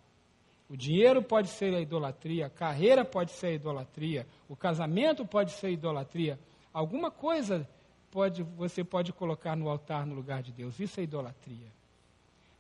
O 0.71 0.77
dinheiro 0.77 1.21
pode 1.21 1.49
ser 1.49 1.75
a 1.75 1.81
idolatria, 1.81 2.47
a 2.47 2.51
carreira 2.51 3.05
pode 3.05 3.33
ser 3.33 3.49
a 3.49 3.53
idolatria, 3.55 4.25
o 4.49 4.55
casamento 4.55 5.27
pode 5.27 5.51
ser 5.51 5.67
a 5.67 5.71
idolatria. 5.71 6.39
Alguma 6.73 7.11
coisa 7.11 7.69
pode, 8.09 8.45
você 8.45 8.85
pode 8.85 9.13
colocar 9.13 9.57
no 9.57 9.69
altar 9.69 10.07
no 10.07 10.15
lugar 10.15 10.45
de 10.45 10.53
Deus. 10.53 10.79
Isso 10.79 11.01
é 11.01 11.03
idolatria. 11.03 11.67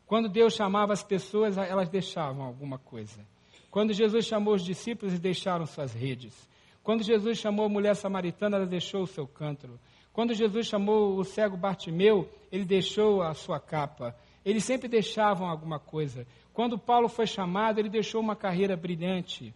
Quando 0.07 0.29
Deus 0.29 0.55
chamava 0.55 0.93
as 0.93 1.05
pessoas, 1.05 1.57
elas 1.57 1.89
deixavam 1.89 2.45
alguma 2.45 2.79
coisa. 2.79 3.25
Quando 3.71 3.93
Jesus 3.93 4.27
chamou 4.27 4.55
os 4.55 4.65
discípulos, 4.65 5.13
eles 5.13 5.21
deixaram 5.21 5.65
suas 5.65 5.93
redes. 5.93 6.49
Quando 6.83 7.05
Jesus 7.05 7.39
chamou 7.39 7.67
a 7.67 7.69
mulher 7.69 7.95
samaritana, 7.95 8.57
ela 8.57 8.67
deixou 8.67 9.05
o 9.05 9.07
seu 9.07 9.25
cântaro. 9.25 9.79
Quando 10.13 10.35
Jesus 10.35 10.67
chamou 10.67 11.17
o 11.17 11.23
cego 11.23 11.57
Bartimeu, 11.57 12.29
ele 12.51 12.65
deixou 12.65 13.23
a 13.23 13.35
sua 13.35 13.61
capa. 13.61 14.17
Eles 14.45 14.65
sempre 14.65 14.89
deixavam 14.89 15.49
alguma 15.49 15.79
coisa. 15.79 16.27
Quando 16.61 16.79
Paulo 16.79 17.09
foi 17.09 17.27
chamado, 17.27 17.79
ele 17.79 17.89
deixou 17.89 18.21
uma 18.21 18.37
carreira 18.37 18.77
brilhante. 18.77 19.55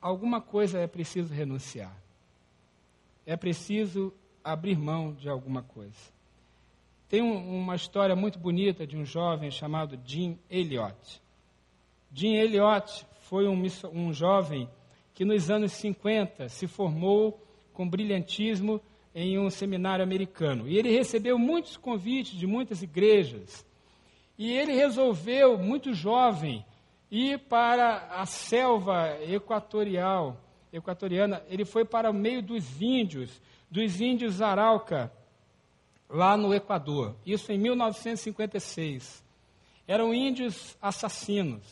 Alguma 0.00 0.40
coisa 0.40 0.78
é 0.78 0.86
preciso 0.86 1.34
renunciar. 1.34 1.94
É 3.26 3.36
preciso 3.36 4.10
abrir 4.42 4.78
mão 4.78 5.12
de 5.12 5.28
alguma 5.28 5.62
coisa. 5.62 6.10
Tem 7.10 7.20
um, 7.20 7.58
uma 7.58 7.76
história 7.76 8.16
muito 8.16 8.38
bonita 8.38 8.86
de 8.86 8.96
um 8.96 9.04
jovem 9.04 9.50
chamado 9.50 10.00
Jim 10.02 10.38
Elliot. 10.48 11.20
Jim 12.10 12.36
Elliot 12.36 13.04
foi 13.28 13.46
um, 13.46 13.62
um 13.92 14.14
jovem 14.14 14.70
que 15.12 15.26
nos 15.26 15.50
anos 15.50 15.72
50 15.72 16.48
se 16.48 16.66
formou 16.66 17.38
com 17.74 17.86
brilhantismo 17.86 18.80
em 19.14 19.38
um 19.38 19.50
seminário 19.50 20.02
americano. 20.02 20.66
E 20.66 20.78
ele 20.78 20.90
recebeu 20.90 21.38
muitos 21.38 21.76
convites 21.76 22.32
de 22.32 22.46
muitas 22.46 22.82
igrejas. 22.82 23.70
E 24.38 24.52
ele 24.52 24.72
resolveu, 24.72 25.58
muito 25.58 25.92
jovem, 25.94 26.64
ir 27.10 27.38
para 27.40 28.08
a 28.16 28.26
selva 28.26 29.18
equatorial, 29.22 30.36
equatoriana. 30.72 31.42
Ele 31.48 31.64
foi 31.64 31.84
para 31.84 32.10
o 32.10 32.14
meio 32.14 32.42
dos 32.42 32.80
índios, 32.80 33.40
dos 33.70 34.00
índios 34.00 34.40
Arauca, 34.40 35.12
lá 36.08 36.36
no 36.36 36.54
Equador. 36.54 37.14
Isso 37.24 37.52
em 37.52 37.58
1956. 37.58 39.22
Eram 39.86 40.14
índios 40.14 40.76
assassinos. 40.80 41.62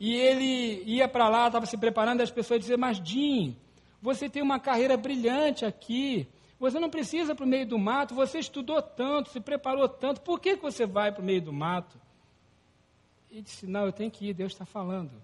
E 0.00 0.14
ele 0.14 0.82
ia 0.86 1.08
para 1.08 1.28
lá, 1.28 1.46
estava 1.48 1.66
se 1.66 1.76
preparando, 1.76 2.20
e 2.20 2.22
as 2.22 2.30
pessoas 2.30 2.60
diziam, 2.60 2.78
mas 2.78 2.98
Jim, 2.98 3.56
você 4.00 4.28
tem 4.28 4.42
uma 4.42 4.60
carreira 4.60 4.96
brilhante 4.96 5.64
aqui, 5.64 6.28
você 6.58 6.80
não 6.80 6.90
precisa 6.90 7.34
para 7.34 7.44
o 7.44 7.48
meio 7.48 7.66
do 7.66 7.78
mato, 7.78 8.14
você 8.14 8.38
estudou 8.38 8.82
tanto, 8.82 9.30
se 9.30 9.40
preparou 9.40 9.88
tanto, 9.88 10.20
por 10.20 10.40
que, 10.40 10.56
que 10.56 10.62
você 10.62 10.86
vai 10.86 11.12
para 11.12 11.22
o 11.22 11.24
meio 11.24 11.40
do 11.40 11.52
mato? 11.52 12.00
E 13.30 13.40
disse, 13.40 13.66
não, 13.66 13.86
eu 13.86 13.92
tenho 13.92 14.10
que 14.10 14.26
ir, 14.26 14.34
Deus 14.34 14.52
está 14.52 14.64
falando. 14.64 15.22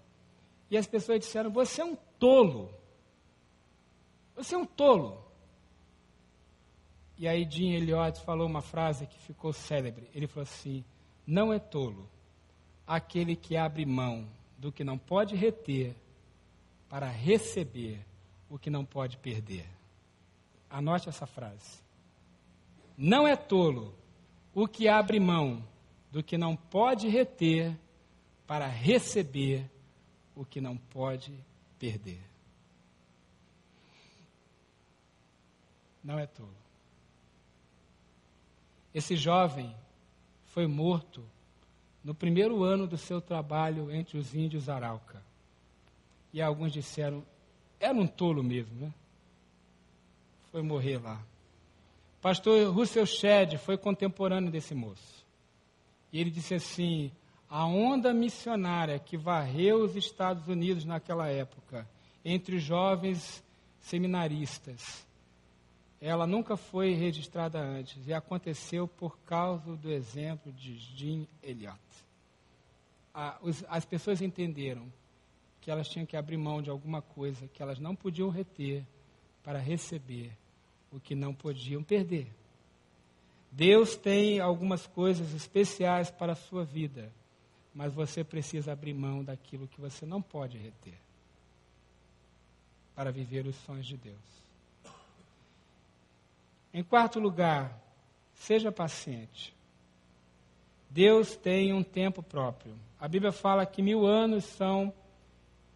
E 0.69 0.77
as 0.77 0.87
pessoas 0.87 1.19
disseram, 1.19 1.49
você 1.49 1.81
é 1.81 1.85
um 1.85 1.97
tolo. 2.17 2.71
Você 4.35 4.55
é 4.55 4.57
um 4.57 4.65
tolo. 4.65 5.23
E 7.17 7.27
aí 7.27 7.47
Jim 7.49 7.71
Elliot 7.71 8.19
falou 8.21 8.47
uma 8.47 8.61
frase 8.61 9.07
que 9.07 9.17
ficou 9.19 9.51
célebre. 9.51 10.09
Ele 10.13 10.27
falou 10.27 10.43
assim, 10.43 10.83
não 11.25 11.51
é 11.51 11.59
tolo 11.59 12.09
aquele 12.85 13.35
que 13.35 13.57
abre 13.57 13.85
mão 13.85 14.27
do 14.57 14.71
que 14.71 14.83
não 14.83 14.97
pode 14.97 15.35
reter 15.35 15.95
para 16.87 17.07
receber 17.09 18.05
o 18.49 18.59
que 18.59 18.69
não 18.69 18.85
pode 18.85 19.17
perder. 19.17 19.74
Anote 20.75 21.07
essa 21.07 21.25
frase. 21.25 21.79
Não 22.97 23.25
é 23.25 23.33
tolo 23.37 23.95
o 24.53 24.67
que 24.67 24.89
abre 24.89 25.21
mão 25.21 25.65
do 26.11 26.21
que 26.21 26.37
não 26.37 26.53
pode 26.53 27.07
reter 27.07 27.73
para 28.45 28.67
receber 28.67 29.71
o 30.35 30.43
que 30.43 30.59
não 30.59 30.75
pode 30.75 31.33
perder. 31.79 32.19
Não 36.03 36.19
é 36.19 36.27
tolo. 36.27 36.51
Esse 38.93 39.15
jovem 39.15 39.73
foi 40.47 40.67
morto 40.67 41.23
no 42.03 42.13
primeiro 42.13 42.65
ano 42.65 42.85
do 42.85 42.97
seu 42.97 43.21
trabalho 43.21 43.89
entre 43.93 44.17
os 44.17 44.35
índios 44.35 44.67
Arauca. 44.67 45.23
E 46.33 46.41
alguns 46.41 46.73
disseram, 46.73 47.25
era 47.79 47.93
um 47.93 48.05
tolo 48.05 48.43
mesmo, 48.43 48.75
né? 48.75 48.93
Foi 50.55 50.61
morrer 50.61 50.99
lá. 50.99 51.21
Pastor 52.21 52.73
Russell 52.73 53.05
Shedd 53.05 53.57
foi 53.57 53.77
contemporâneo 53.77 54.49
desse 54.49 54.73
moço. 54.73 55.25
E 56.13 56.21
ele 56.21 56.31
disse 56.31 56.53
assim: 56.53 57.11
a 57.49 57.65
onda 57.65 58.13
missionária 58.13 58.97
que 58.97 59.17
varreu 59.17 59.83
os 59.83 59.97
Estados 59.97 60.47
Unidos 60.47 60.85
naquela 60.85 61.27
época, 61.27 61.85
entre 62.23 62.55
os 62.55 62.63
jovens 62.63 63.43
seminaristas, 63.81 65.05
ela 65.99 66.25
nunca 66.25 66.55
foi 66.55 66.93
registrada 66.93 67.59
antes 67.59 68.07
e 68.07 68.13
aconteceu 68.13 68.87
por 68.87 69.19
causa 69.25 69.75
do 69.75 69.91
exemplo 69.91 70.53
de 70.53 70.77
Jim 70.77 71.27
Elliot. 71.43 71.77
as 73.67 73.83
pessoas 73.83 74.21
entenderam 74.21 74.89
que 75.59 75.69
elas 75.69 75.89
tinham 75.89 76.05
que 76.05 76.15
abrir 76.15 76.37
mão 76.37 76.61
de 76.61 76.69
alguma 76.69 77.01
coisa 77.01 77.45
que 77.49 77.61
elas 77.61 77.77
não 77.77 77.93
podiam 77.93 78.29
reter 78.29 78.85
para 79.43 79.59
receber 79.59 80.31
o 80.95 80.99
que 80.99 81.13
não 81.13 81.33
podiam 81.33 81.83
perder. 81.83 82.27
Deus 83.51 83.95
tem 83.95 84.39
algumas 84.39 84.87
coisas 84.87 85.33
especiais 85.33 86.09
para 86.09 86.31
a 86.33 86.35
sua 86.35 86.63
vida, 86.63 87.11
mas 87.73 87.93
você 87.93 88.23
precisa 88.23 88.71
abrir 88.71 88.93
mão 88.93 89.23
daquilo 89.23 89.67
que 89.67 89.79
você 89.79 90.05
não 90.05 90.21
pode 90.21 90.57
reter 90.57 90.97
para 92.95 93.11
viver 93.11 93.45
os 93.45 93.55
sonhos 93.57 93.85
de 93.85 93.97
Deus. 93.97 94.45
Em 96.73 96.81
quarto 96.81 97.19
lugar, 97.19 97.77
seja 98.33 98.71
paciente. 98.71 99.53
Deus 100.89 101.35
tem 101.35 101.73
um 101.73 101.83
tempo 101.83 102.23
próprio. 102.23 102.73
A 102.97 103.07
Bíblia 103.07 103.33
fala 103.33 103.65
que 103.65 103.81
mil 103.81 104.05
anos 104.05 104.45
são 104.45 104.93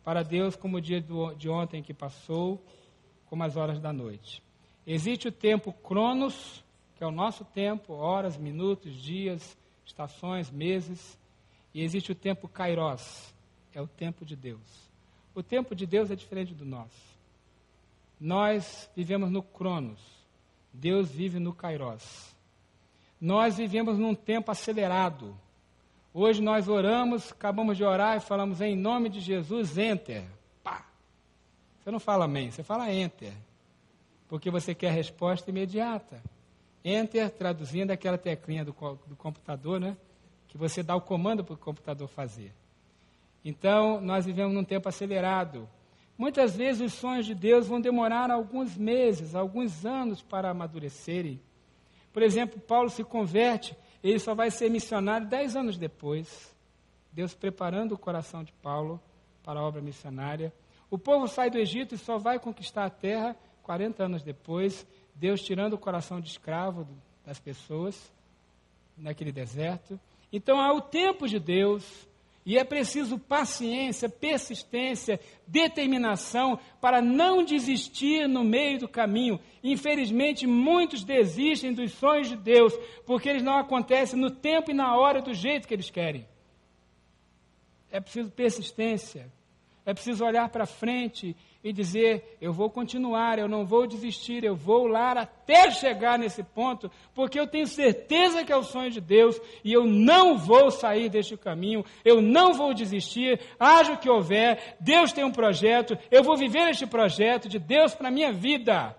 para 0.04 0.24
Deus 0.24 0.56
como 0.56 0.78
o 0.78 0.82
dia 0.82 1.04
de 1.38 1.50
ontem 1.50 1.84
que 1.84 1.94
passou, 1.94 2.64
como 3.26 3.44
as 3.44 3.58
horas 3.58 3.82
da 3.82 3.92
noite. 3.92 4.42
Existe 4.92 5.28
o 5.28 5.32
tempo 5.32 5.72
Cronos, 5.72 6.64
que 6.96 7.04
é 7.04 7.08
o 7.08 7.12
nosso 7.12 7.46
tempo, 7.46 7.94
horas, 7.94 8.36
minutos, 8.38 8.94
dias, 8.96 9.56
estações, 9.86 10.50
meses. 10.50 11.16
E 11.74 11.84
existe 11.84 12.12
o 12.12 12.16
tempo 12.16 12.48
Kairos, 12.48 13.32
é 13.72 13.80
o 13.80 13.88
tempo 13.88 14.26
de 14.26 14.36
Deus. 14.36 14.90
O 15.36 15.44
tempo 15.44 15.76
de 15.76 15.86
Deus 15.86 16.10
é 16.10 16.16
diferente 16.16 16.56
do 16.56 16.66
nosso. 16.66 17.18
Nós 18.20 18.90
vivemos 18.96 19.30
no 19.30 19.44
Cronos 19.44 20.20
Deus 20.74 21.10
vive 21.10 21.40
no 21.40 21.54
Kairos. 21.54 22.36
Nós 23.20 23.58
vivemos 23.58 23.98
num 23.98 24.16
tempo 24.16 24.52
acelerado. 24.52 25.36
Hoje 26.14 26.42
nós 26.42 26.68
oramos, 26.68 27.32
acabamos 27.32 27.78
de 27.78 27.84
orar 27.84 28.18
e 28.18 28.22
falamos 28.22 28.62
em 28.62 28.76
nome 28.76 29.10
de 29.10 29.20
Jesus, 29.20 29.78
enter. 29.78 30.24
Pá. 30.64 30.86
Você 31.80 31.92
não 31.92 32.00
fala 32.00 32.26
amém, 32.26 32.50
você 32.50 32.64
fala 32.64 32.92
enter. 32.92 33.34
Porque 34.30 34.50
você 34.50 34.76
quer 34.76 34.92
resposta 34.92 35.50
imediata. 35.50 36.22
Enter, 36.86 37.30
traduzindo 37.32 37.92
aquela 37.92 38.18
teclinha 38.18 38.64
do, 38.64 38.72
do 39.06 39.16
computador, 39.18 39.80
né? 39.80 39.98
Que 40.48 40.58
você 40.58 40.82
dá 40.82 40.96
o 40.96 41.02
comando 41.02 41.44
para 41.44 41.56
o 41.56 41.58
computador 41.58 42.08
fazer. 42.08 42.54
Então, 43.44 44.00
nós 44.00 44.26
vivemos 44.26 44.54
num 44.54 44.64
tempo 44.64 44.88
acelerado. 44.88 45.68
Muitas 46.18 46.56
vezes 46.56 46.82
os 46.82 46.94
sonhos 46.94 47.26
de 47.26 47.34
Deus 47.34 47.68
vão 47.68 47.82
demorar 47.82 48.30
alguns 48.30 48.78
meses, 48.78 49.36
alguns 49.36 49.86
anos 49.86 50.22
para 50.22 50.50
amadurecerem. 50.50 51.42
Por 52.14 52.22
exemplo, 52.22 52.60
Paulo 52.60 52.90
se 52.90 53.04
converte, 53.04 53.76
ele 54.04 54.20
só 54.20 54.36
vai 54.36 54.52
ser 54.52 54.70
missionário 54.70 55.28
dez 55.28 55.56
anos 55.56 55.78
depois. 55.78 56.56
Deus 57.12 57.34
preparando 57.34 57.94
o 57.94 57.98
coração 57.98 58.44
de 58.44 58.52
Paulo 58.54 59.02
para 59.44 59.60
a 59.60 59.64
obra 59.64 59.82
missionária. 59.82 60.54
O 60.92 60.98
povo 60.98 61.28
sai 61.28 61.50
do 61.50 61.58
Egito 61.58 61.96
e 61.96 61.98
só 61.98 62.18
vai 62.18 62.40
conquistar 62.40 62.86
a 62.86 62.90
terra 62.90 63.36
40 63.70 64.04
anos 64.04 64.24
depois, 64.24 64.84
Deus 65.14 65.44
tirando 65.44 65.74
o 65.74 65.78
coração 65.78 66.20
de 66.20 66.28
escravo 66.28 66.88
das 67.24 67.40
pessoas 67.40 68.12
naquele 68.98 69.32
deserto. 69.32 70.00
Então 70.34 70.60
há 70.60 70.74
o 70.74 70.82
tempo 70.82 71.28
de 71.28 71.38
Deus, 71.38 71.86
e 72.44 72.58
é 72.58 72.64
preciso 72.64 73.20
paciência, 73.20 74.10
persistência, 74.10 75.20
determinação 75.46 76.60
para 76.82 77.00
não 77.00 77.44
desistir 77.44 78.28
no 78.28 78.44
meio 78.44 78.80
do 78.80 78.88
caminho. 78.88 79.40
Infelizmente, 79.64 80.48
muitos 80.48 81.04
desistem 81.04 81.72
dos 81.72 81.92
sonhos 81.92 82.28
de 82.28 82.38
Deus 82.38 82.74
porque 83.06 83.30
eles 83.30 83.44
não 83.44 83.56
acontecem 83.56 84.20
no 84.20 84.32
tempo 84.32 84.72
e 84.72 84.74
na 84.74 84.98
hora 84.98 85.22
do 85.22 85.32
jeito 85.32 85.68
que 85.68 85.76
eles 85.76 85.92
querem. 85.92 86.26
É 87.92 88.00
preciso 88.00 88.32
persistência, 88.32 89.32
é 89.86 89.94
preciso 89.94 90.26
olhar 90.26 90.50
para 90.50 90.66
frente 90.66 91.38
e 91.64 91.74
dizer: 91.74 92.38
eu 92.40 92.54
vou 92.54 92.70
continuar, 92.70 93.38
eu 93.38 93.48
não 93.48 93.66
vou 93.66 93.86
desistir, 93.86 94.44
eu 94.44 94.56
vou 94.56 94.88
lá 94.88 95.12
até 95.12 95.72
chegar 95.72 96.18
nesse 96.18 96.44
ponto, 96.44 96.90
porque 97.14 97.40
eu 97.40 97.48
tenho 97.48 97.68
certeza 97.68 98.44
que 98.44 98.52
é 98.52 98.56
o 98.56 98.64
sonho 98.64 98.90
de 98.90 99.02
Deus 99.02 99.40
e 99.64 99.74
eu 99.74 99.86
não 99.86 100.38
vou 100.38 100.72
sair 100.72 101.10
deste 101.10 101.36
caminho, 101.36 101.84
eu 102.06 102.22
não 102.22 102.54
vou 102.54 102.74
desistir, 102.74 103.40
haja 103.60 103.94
o 103.94 103.98
que 103.98 104.10
houver, 104.10 104.78
Deus 104.80 105.12
tem 105.12 105.24
um 105.24 105.32
projeto, 105.32 105.98
eu 106.10 106.24
vou 106.24 106.38
viver 106.38 106.70
este 106.70 106.86
projeto 106.86 107.50
de 107.50 107.60
Deus 107.60 107.94
para 107.94 108.08
a 108.08 108.12
minha 108.12 108.32
vida. 108.32 108.96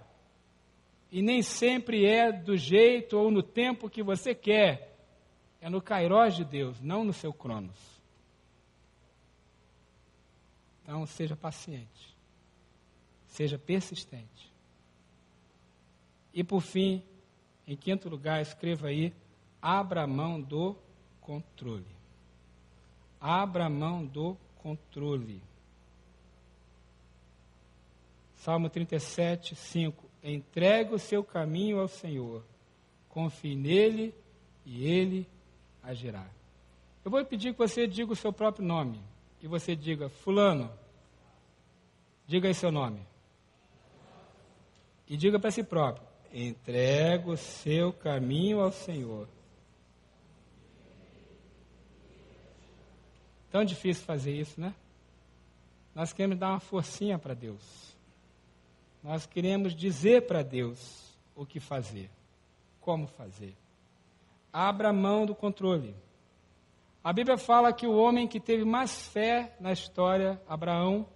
E 1.12 1.22
nem 1.22 1.42
sempre 1.42 2.06
é 2.06 2.30
do 2.30 2.56
jeito 2.56 3.18
ou 3.18 3.32
no 3.32 3.42
tempo 3.42 3.90
que 3.90 4.00
você 4.00 4.32
quer, 4.32 4.96
é 5.60 5.68
no 5.68 5.82
Cairós 5.82 6.36
de 6.36 6.44
Deus, 6.44 6.80
não 6.80 7.02
no 7.02 7.12
seu 7.12 7.32
Cronos. 7.32 8.00
Então, 10.84 11.04
seja 11.06 11.36
paciente. 11.36 12.09
Seja 13.30 13.56
persistente. 13.56 14.52
E 16.34 16.42
por 16.42 16.60
fim, 16.60 17.02
em 17.66 17.76
quinto 17.76 18.08
lugar, 18.08 18.42
escreva 18.42 18.88
aí: 18.88 19.12
abra 19.62 20.06
mão 20.06 20.40
do 20.40 20.76
controle. 21.20 21.86
Abra 23.20 23.70
mão 23.70 24.04
do 24.04 24.36
controle. 24.56 25.40
Salmo 28.34 28.68
37, 28.68 29.54
5. 29.54 30.10
Entregue 30.24 30.94
o 30.94 30.98
seu 30.98 31.22
caminho 31.22 31.78
ao 31.78 31.88
Senhor, 31.88 32.44
confie 33.08 33.54
nele 33.54 34.14
e 34.66 34.84
ele 34.84 35.26
agirá. 35.82 36.26
Eu 37.04 37.10
vou 37.10 37.24
pedir 37.24 37.52
que 37.52 37.58
você 37.58 37.86
diga 37.86 38.12
o 38.12 38.16
seu 38.16 38.32
próprio 38.32 38.64
nome. 38.64 39.00
Que 39.38 39.46
você 39.46 39.76
diga, 39.76 40.08
Fulano. 40.08 40.70
Diga 42.26 42.48
aí 42.48 42.54
seu 42.54 42.70
nome 42.70 43.10
e 45.10 45.16
diga 45.16 45.40
para 45.40 45.50
si 45.50 45.64
próprio: 45.64 46.06
entrega 46.32 47.28
o 47.28 47.36
seu 47.36 47.92
caminho 47.92 48.60
ao 48.60 48.70
Senhor. 48.70 49.28
Tão 53.50 53.64
difícil 53.64 54.04
fazer 54.04 54.32
isso, 54.32 54.60
né? 54.60 54.72
Nós 55.92 56.12
queremos 56.12 56.38
dar 56.38 56.50
uma 56.50 56.60
forcinha 56.60 57.18
para 57.18 57.34
Deus. 57.34 57.90
Nós 59.02 59.26
queremos 59.26 59.74
dizer 59.74 60.28
para 60.28 60.44
Deus 60.44 61.12
o 61.34 61.44
que 61.44 61.58
fazer, 61.58 62.08
como 62.80 63.08
fazer. 63.08 63.56
Abra 64.52 64.92
mão 64.92 65.26
do 65.26 65.34
controle. 65.34 65.96
A 67.02 67.12
Bíblia 67.12 67.36
fala 67.36 67.72
que 67.72 67.86
o 67.86 67.96
homem 67.96 68.28
que 68.28 68.38
teve 68.38 68.64
mais 68.64 69.08
fé 69.08 69.56
na 69.58 69.72
história, 69.72 70.40
Abraão, 70.46 71.08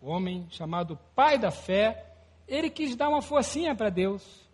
o 0.00 0.08
homem 0.08 0.46
chamado 0.50 0.96
pai 1.16 1.36
da 1.38 1.50
fé, 1.50 2.07
ele 2.48 2.70
quis 2.70 2.96
dar 2.96 3.08
uma 3.08 3.22
forcinha 3.22 3.74
para 3.74 3.90
Deus. 3.90 4.48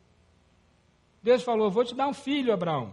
Deus 1.23 1.43
falou: 1.43 1.71
Vou 1.71 1.85
te 1.85 1.95
dar 1.95 2.09
um 2.09 2.13
filho, 2.13 2.53
Abraão. 2.53 2.93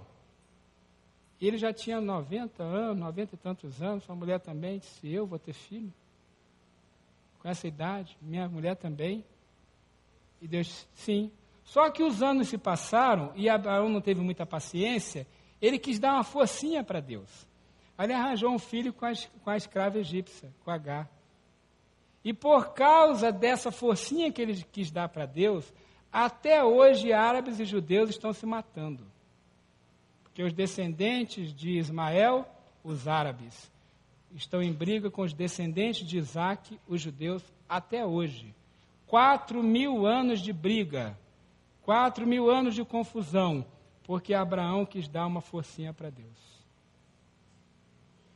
Ele 1.40 1.58
já 1.58 1.74
tinha 1.74 2.00
90 2.00 2.62
anos, 2.64 3.00
90 3.00 3.36
e 3.36 3.38
tantos 3.38 3.82
anos, 3.82 4.04
sua 4.04 4.16
mulher 4.16 4.40
também 4.40 4.78
disse: 4.78 5.12
Eu 5.12 5.26
vou 5.26 5.40
ter 5.40 5.54
filho. 5.54 5.92
Com 7.40 7.50
essa 7.50 7.68
idade, 7.68 8.16
minha 8.22 8.48
mulher 8.48 8.76
também. 8.76 9.26
E 10.40 10.48
Deus 10.48 10.68
disse: 10.68 10.88
Sim. 10.94 11.32
Só 11.64 11.90
que 11.90 12.04
os 12.04 12.22
anos 12.22 12.48
se 12.48 12.58
passaram 12.58 13.32
e 13.36 13.50
Abraão 13.50 13.90
não 13.90 14.02
teve 14.02 14.22
muita 14.22 14.46
paciência, 14.46 15.28
ele 15.62 15.80
quis 15.80 16.00
dar 16.00 16.14
uma 16.14 16.24
forcinha 16.24 16.84
para 16.84 17.00
Deus. 17.00 17.48
Ele 17.98 18.14
arranjou 18.14 18.52
um 18.52 18.60
filho 18.60 18.92
com 18.92 19.06
a, 19.06 19.12
com 19.44 19.50
a 19.50 19.56
escrava 19.56 20.00
egípcia, 20.00 20.52
com 20.64 20.72
H. 20.72 21.08
E 22.24 22.34
por 22.34 22.74
causa 22.74 23.32
dessa 23.32 23.72
forcinha 23.72 24.32
que 24.32 24.42
ele 24.42 24.64
quis 24.72 24.92
dar 24.92 25.10
para 25.10 25.26
Deus, 25.26 25.74
até 26.12 26.64
hoje 26.64 27.14
árabes 27.14 27.60
e 27.60 27.66
judeus 27.66 28.10
estão 28.10 28.32
se 28.34 28.46
matando. 28.46 29.06
Porque 30.24 30.44
os 30.44 30.54
descendentes 30.54 31.54
de 31.54 31.78
Ismael, 31.78 32.48
os 32.84 33.08
árabes, 33.08 33.72
estão 34.34 34.62
em 34.62 34.72
briga 34.72 35.10
com 35.10 35.24
os 35.24 35.34
descendentes 35.34 36.08
de 36.08 36.18
Isaac, 36.18 36.80
os 36.88 37.02
judeus, 37.02 37.44
até 37.68 38.06
hoje. 38.06 38.54
Quatro 39.08 39.62
mil 39.62 40.06
anos 40.06 40.40
de 40.40 40.54
briga, 40.54 41.18
quatro 41.82 42.26
mil 42.26 42.50
anos 42.50 42.76
de 42.76 42.86
confusão, 42.86 43.66
porque 44.04 44.34
Abraão 44.34 44.86
quis 44.86 45.08
dar 45.08 45.26
uma 45.26 45.42
forcinha 45.42 45.94
para 45.94 46.10
Deus. 46.10 46.30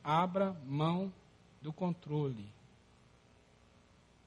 Abra 0.04 0.56
mão 0.66 1.12
do 1.62 1.72
controle. 1.72 2.55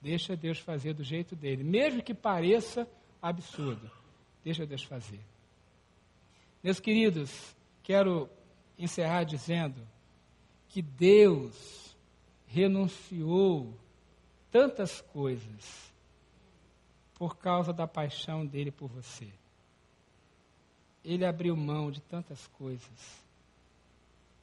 Deixa 0.01 0.37
Deus 0.37 0.59
fazer 0.59 0.95
do 0.95 1.03
jeito 1.03 1.35
dele, 1.35 1.65
mesmo 1.65 2.03
que 2.03 2.15
pareça 2.15 2.89
absurdo. 3.21 3.91
Deixa 4.45 4.65
Deus 4.65 4.83
fazer. 4.85 5.21
Meus 6.63 6.81
queridos, 6.81 7.57
quero 7.83 8.29
encerrar 8.79 9.25
dizendo 9.25 9.81
que 10.69 10.81
Deus 10.83 11.97
renunciou 12.47 13.75
tantas 14.51 15.01
coisas 15.01 15.93
por 17.15 17.37
causa 17.37 17.73
da 17.73 17.87
paixão 17.87 18.47
dele 18.47 18.71
por 18.71 18.89
você. 18.89 19.29
Ele 21.05 21.25
abriu 21.25 21.57
mão 21.57 21.91
de 21.91 22.01
tantas 22.01 22.47
coisas. 22.49 23.23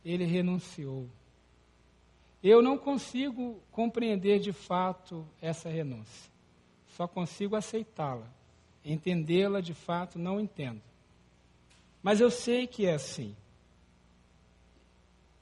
Ele 0.04 0.26
renunciou. 0.26 1.08
Eu 2.48 2.62
não 2.62 2.78
consigo 2.78 3.60
compreender 3.72 4.38
de 4.38 4.54
fato 4.54 5.28
essa 5.42 5.68
renúncia. 5.68 6.32
Só 6.90 7.08
consigo 7.08 7.56
aceitá-la. 7.56 8.28
Entendê-la 8.86 9.62
de 9.62 9.74
fato, 9.74 10.20
não 10.20 10.40
entendo. 10.40 10.80
Mas 12.04 12.22
eu 12.22 12.30
sei 12.30 12.68
que 12.68 12.86
é 12.86 12.94
assim. 12.94 13.36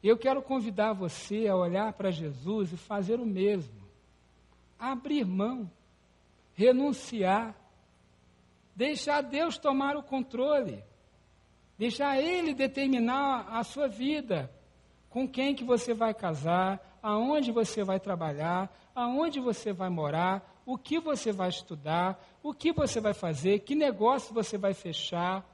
Eu 0.01 0.17
quero 0.17 0.41
convidar 0.41 0.93
você 0.93 1.45
a 1.45 1.57
olhar 1.57 1.91
para 1.91 2.09
Jesus 2.09 2.71
e 2.71 2.77
fazer 2.77 3.19
o 3.19 3.25
mesmo. 3.25 3.83
Abrir 4.79 5.25
mão, 5.25 5.69
renunciar, 6.53 7.53
deixar 8.73 9.19
Deus 9.19 9.57
tomar 9.57 9.97
o 9.97 10.03
controle, 10.03 10.81
deixar 11.77 12.17
Ele 12.17 12.53
determinar 12.53 13.49
a 13.49 13.61
sua 13.65 13.89
vida, 13.89 14.49
com 15.09 15.27
quem 15.27 15.53
que 15.53 15.65
você 15.65 15.93
vai 15.93 16.13
casar, 16.13 16.92
aonde 17.03 17.51
você 17.51 17.83
vai 17.83 17.99
trabalhar, 17.99 18.73
aonde 18.95 19.41
você 19.41 19.73
vai 19.73 19.89
morar, 19.89 20.61
o 20.65 20.77
que 20.77 20.97
você 20.97 21.33
vai 21.33 21.49
estudar, 21.49 22.17
o 22.41 22.53
que 22.53 22.71
você 22.71 23.01
vai 23.01 23.13
fazer, 23.13 23.59
que 23.59 23.75
negócio 23.75 24.33
você 24.33 24.57
vai 24.57 24.73
fechar. 24.73 25.45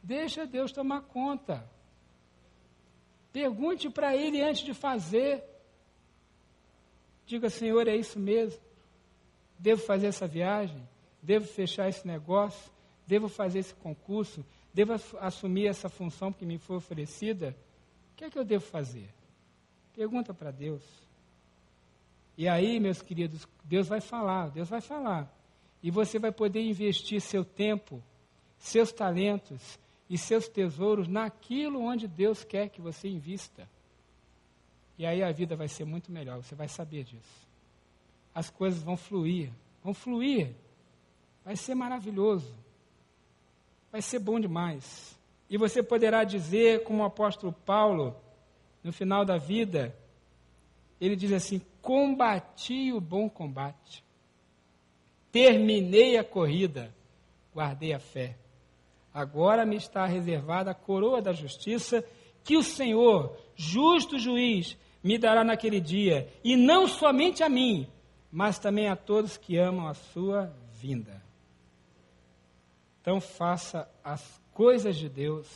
Deixa 0.00 0.46
Deus 0.46 0.70
tomar 0.70 1.00
conta. 1.00 1.68
Pergunte 3.32 3.90
para 3.90 4.14
Ele 4.16 4.40
antes 4.40 4.62
de 4.62 4.72
fazer. 4.72 5.42
Diga, 7.26 7.50
Senhor, 7.50 7.88
é 7.88 7.96
isso 7.96 8.18
mesmo? 8.20 8.60
Devo 9.58 9.82
fazer 9.82 10.06
essa 10.06 10.28
viagem? 10.28 10.88
Devo 11.20 11.46
fechar 11.46 11.88
esse 11.88 12.06
negócio? 12.06 12.70
Devo 13.04 13.28
fazer 13.28 13.58
esse 13.58 13.74
concurso? 13.74 14.46
Devo 14.72 14.94
assumir 15.18 15.66
essa 15.66 15.88
função 15.88 16.32
que 16.32 16.46
me 16.46 16.56
foi 16.56 16.76
oferecida? 16.76 17.56
O 18.12 18.16
que 18.16 18.24
é 18.26 18.30
que 18.30 18.38
eu 18.38 18.44
devo 18.44 18.64
fazer? 18.64 19.17
Pergunta 19.98 20.32
para 20.32 20.52
Deus. 20.52 20.80
E 22.36 22.48
aí, 22.48 22.78
meus 22.78 23.02
queridos, 23.02 23.48
Deus 23.64 23.88
vai 23.88 24.00
falar, 24.00 24.48
Deus 24.48 24.68
vai 24.68 24.80
falar. 24.80 25.28
E 25.82 25.90
você 25.90 26.20
vai 26.20 26.30
poder 26.30 26.62
investir 26.62 27.20
seu 27.20 27.44
tempo, 27.44 28.00
seus 28.58 28.92
talentos 28.92 29.76
e 30.08 30.16
seus 30.16 30.46
tesouros 30.46 31.08
naquilo 31.08 31.82
onde 31.82 32.06
Deus 32.06 32.44
quer 32.44 32.68
que 32.68 32.80
você 32.80 33.08
invista. 33.08 33.68
E 34.96 35.04
aí 35.04 35.20
a 35.20 35.32
vida 35.32 35.56
vai 35.56 35.66
ser 35.66 35.84
muito 35.84 36.12
melhor, 36.12 36.44
você 36.44 36.54
vai 36.54 36.68
saber 36.68 37.02
disso. 37.02 37.48
As 38.32 38.48
coisas 38.48 38.80
vão 38.80 38.96
fluir, 38.96 39.50
vão 39.82 39.92
fluir. 39.92 40.54
Vai 41.44 41.56
ser 41.56 41.74
maravilhoso. 41.74 42.54
Vai 43.90 44.00
ser 44.00 44.20
bom 44.20 44.38
demais. 44.38 45.18
E 45.50 45.58
você 45.58 45.82
poderá 45.82 46.22
dizer, 46.22 46.84
como 46.84 47.02
o 47.02 47.06
apóstolo 47.06 47.52
Paulo, 47.52 48.14
no 48.82 48.92
final 48.92 49.24
da 49.24 49.36
vida, 49.36 49.96
ele 51.00 51.16
diz 51.16 51.32
assim: 51.32 51.60
Combati 51.80 52.92
o 52.92 53.00
bom 53.00 53.28
combate, 53.28 54.04
terminei 55.30 56.16
a 56.16 56.24
corrida, 56.24 56.94
guardei 57.54 57.92
a 57.92 57.98
fé. 57.98 58.36
Agora 59.12 59.64
me 59.64 59.76
está 59.76 60.06
reservada 60.06 60.70
a 60.70 60.74
coroa 60.74 61.20
da 61.20 61.32
justiça, 61.32 62.04
que 62.44 62.56
o 62.56 62.62
Senhor, 62.62 63.36
justo 63.56 64.18
juiz, 64.18 64.76
me 65.02 65.18
dará 65.18 65.42
naquele 65.42 65.80
dia, 65.80 66.32
e 66.44 66.56
não 66.56 66.86
somente 66.86 67.42
a 67.42 67.48
mim, 67.48 67.88
mas 68.30 68.58
também 68.58 68.88
a 68.88 68.96
todos 68.96 69.36
que 69.36 69.56
amam 69.56 69.86
a 69.88 69.94
sua 69.94 70.52
vinda. 70.72 71.22
Então 73.00 73.20
faça 73.20 73.88
as 74.04 74.40
coisas 74.52 74.96
de 74.96 75.08
Deus, 75.08 75.48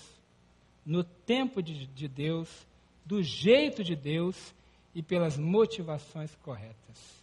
no 0.84 1.04
tempo 1.04 1.62
de, 1.62 1.86
de 1.86 2.08
Deus, 2.08 2.66
do 3.04 3.22
jeito 3.22 3.82
de 3.82 3.96
Deus 3.96 4.54
e 4.94 5.02
pelas 5.02 5.36
motivações 5.36 6.34
corretas. 6.36 7.22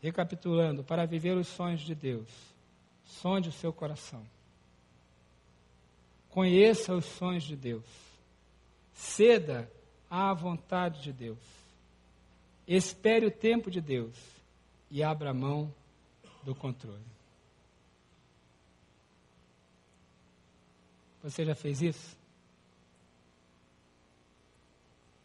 Recapitulando, 0.00 0.82
para 0.82 1.06
viver 1.06 1.36
os 1.36 1.48
sonhos 1.48 1.82
de 1.82 1.94
Deus, 1.94 2.28
sonde 3.04 3.48
o 3.48 3.52
seu 3.52 3.72
coração. 3.72 4.24
Conheça 6.30 6.94
os 6.94 7.04
sonhos 7.04 7.44
de 7.44 7.56
Deus. 7.56 7.84
Ceda 8.94 9.70
à 10.08 10.32
vontade 10.32 11.02
de 11.02 11.12
Deus. 11.12 11.38
Espere 12.66 13.26
o 13.26 13.30
tempo 13.30 13.70
de 13.70 13.80
Deus 13.80 14.16
e 14.90 15.02
abra 15.02 15.34
mão 15.34 15.72
do 16.42 16.54
controle. 16.54 17.02
Você 21.22 21.44
já 21.44 21.54
fez 21.54 21.82
isso? 21.82 22.19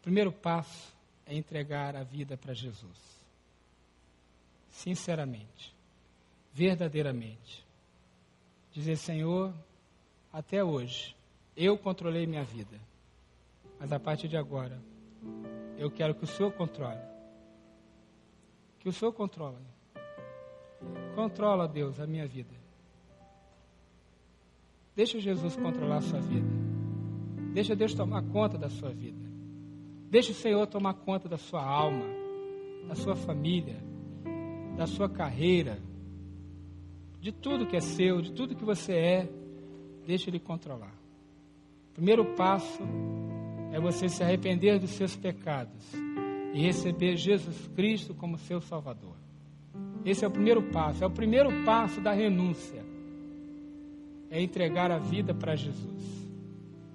Primeiro 0.06 0.30
passo 0.30 0.94
é 1.26 1.34
entregar 1.34 1.96
a 1.96 2.04
vida 2.04 2.36
para 2.36 2.54
Jesus. 2.54 2.96
Sinceramente, 4.70 5.74
verdadeiramente. 6.52 7.66
Dizer, 8.72 8.94
Senhor, 8.98 9.52
até 10.32 10.62
hoje, 10.62 11.16
eu 11.56 11.76
controlei 11.76 12.24
minha 12.24 12.44
vida, 12.44 12.78
mas 13.80 13.92
a 13.92 13.98
partir 13.98 14.28
de 14.28 14.36
agora, 14.36 14.80
eu 15.76 15.90
quero 15.90 16.14
que 16.14 16.22
o 16.22 16.28
Senhor 16.28 16.52
controle. 16.52 17.02
Que 18.78 18.88
o 18.88 18.92
Senhor 18.92 19.10
controle. 19.10 19.66
Controla, 21.16 21.66
Deus, 21.66 21.98
a 21.98 22.06
minha 22.06 22.28
vida. 22.28 22.54
Deixa 24.94 25.18
Jesus 25.18 25.56
controlar 25.56 25.96
a 25.96 26.02
sua 26.02 26.20
vida. 26.20 26.46
Deixa 27.52 27.74
Deus 27.74 27.92
tomar 27.92 28.22
conta 28.22 28.56
da 28.56 28.70
sua 28.70 28.90
vida. 28.90 29.25
Deixe 30.10 30.32
o 30.32 30.34
Senhor 30.34 30.66
tomar 30.66 30.94
conta 30.94 31.28
da 31.28 31.36
sua 31.36 31.64
alma, 31.64 32.04
da 32.88 32.94
sua 32.94 33.16
família, 33.16 33.76
da 34.76 34.86
sua 34.86 35.08
carreira, 35.08 35.78
de 37.20 37.32
tudo 37.32 37.66
que 37.66 37.76
é 37.76 37.80
seu, 37.80 38.20
de 38.20 38.32
tudo 38.32 38.54
que 38.54 38.64
você 38.64 38.92
é. 38.92 39.28
Deixe 40.06 40.30
Ele 40.30 40.38
controlar. 40.38 40.94
O 41.90 41.94
primeiro 41.94 42.24
passo 42.36 42.82
é 43.72 43.80
você 43.80 44.08
se 44.08 44.22
arrepender 44.22 44.78
dos 44.78 44.90
seus 44.90 45.16
pecados 45.16 45.92
e 46.54 46.60
receber 46.60 47.16
Jesus 47.16 47.66
Cristo 47.74 48.14
como 48.14 48.38
seu 48.38 48.60
Salvador. 48.60 49.16
Esse 50.04 50.24
é 50.24 50.28
o 50.28 50.30
primeiro 50.30 50.62
passo, 50.70 51.02
é 51.02 51.06
o 51.06 51.10
primeiro 51.10 51.64
passo 51.64 52.00
da 52.00 52.12
renúncia. 52.12 52.84
É 54.30 54.40
entregar 54.40 54.90
a 54.90 54.98
vida 54.98 55.34
para 55.34 55.56
Jesus. 55.56 56.28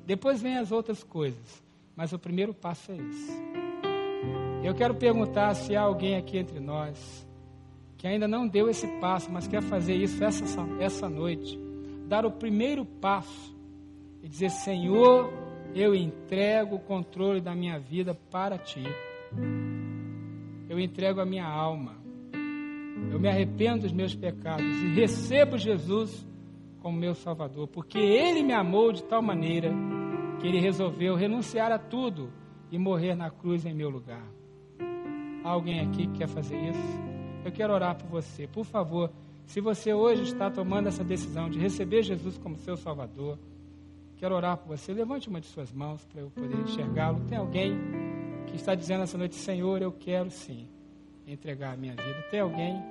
Depois 0.06 0.42
vem 0.42 0.58
as 0.58 0.72
outras 0.72 1.04
coisas, 1.04 1.62
mas 1.96 2.14
o 2.14 2.20
primeiro 2.20 2.54
passo 2.54 2.92
é 2.92 2.98
esse. 2.98 3.42
Eu 4.64 4.76
quero 4.76 4.96
perguntar 4.96 5.54
se 5.56 5.76
há 5.76 5.82
alguém 5.82 6.16
aqui 6.16 6.38
entre 6.38 6.60
nós 6.60 7.28
que 7.98 8.08
ainda 8.08 8.28
não 8.28 8.48
deu 8.48 8.68
esse 8.68 8.88
passo, 9.00 9.32
mas 9.32 9.48
quer 9.48 9.62
fazer 9.62 9.94
isso 9.96 10.24
essa, 10.24 10.44
essa 10.80 11.08
noite. 11.08 11.60
Dar 12.08 12.26
o 12.26 12.32
primeiro 12.32 12.84
passo 12.84 13.56
e 14.24 14.28
dizer: 14.28 14.50
Senhor, 14.50 15.32
eu 15.76 15.94
entrego 15.94 16.76
o 16.76 16.80
controle 16.80 17.40
da 17.40 17.54
minha 17.54 17.80
vida 17.80 18.16
para 18.32 18.58
ti. 18.58 18.84
Eu 20.68 20.80
entrego 20.80 21.22
a 21.22 21.26
minha 21.26 21.46
alma. 21.46 21.96
Eu 23.12 23.20
me 23.20 23.30
arrependo 23.30 23.84
dos 23.84 23.92
meus 23.92 24.16
pecados 24.16 24.66
e 24.66 24.94
recebo 24.96 25.58
Jesus 25.58 26.28
como 26.82 26.98
meu 26.98 27.14
Salvador, 27.14 27.68
porque 27.68 28.00
Ele 28.00 28.42
me 28.42 28.54
amou 28.54 28.92
de 28.92 29.04
tal 29.04 29.22
maneira 29.22 29.72
que 30.42 30.48
Ele 30.48 30.60
resolveu 30.60 31.16
renunciar 31.16 31.72
a 31.72 31.78
tudo 31.78 32.34
e 32.72 32.78
morrer 32.78 33.14
na 33.14 33.30
cruz 33.30 33.64
em 33.64 33.74
meu 33.74 33.90
lugar. 33.90 34.26
Há 35.44 35.50
alguém 35.50 35.80
aqui 35.82 36.08
que 36.08 36.18
quer 36.18 36.28
fazer 36.28 36.58
isso? 36.58 37.00
Eu 37.46 37.52
quero 37.52 37.72
orar 37.74 37.96
por 37.96 38.08
você. 38.08 38.48
Por 38.48 38.66
favor, 38.66 39.12
se 39.46 39.62
você 39.62 39.94
hoje 39.94 40.24
está 40.24 40.50
tomando 40.50 40.88
essa 40.88 41.04
decisão 41.04 41.48
de 41.48 41.60
receber 41.60 42.02
Jesus 42.02 42.40
como 42.40 42.58
seu 42.58 42.76
Salvador, 42.76 43.38
quero 44.18 44.34
orar 44.36 44.58
por 44.58 44.76
você. 44.76 44.92
Levante 44.94 45.30
uma 45.30 45.40
de 45.40 45.48
suas 45.48 45.72
mãos 45.72 46.04
para 46.06 46.22
eu 46.22 46.32
poder 46.32 46.60
enxergá-lo. 46.60 47.20
Tem 47.30 47.38
alguém 47.38 47.78
que 48.48 48.56
está 48.56 48.74
dizendo 48.74 49.04
essa 49.04 49.18
noite, 49.18 49.36
Senhor, 49.36 49.80
eu 49.82 49.92
quero 49.92 50.32
sim 50.32 50.68
entregar 51.28 51.74
a 51.74 51.78
minha 51.78 51.94
vida. 51.94 52.26
Tem 52.32 52.40
alguém? 52.40 52.82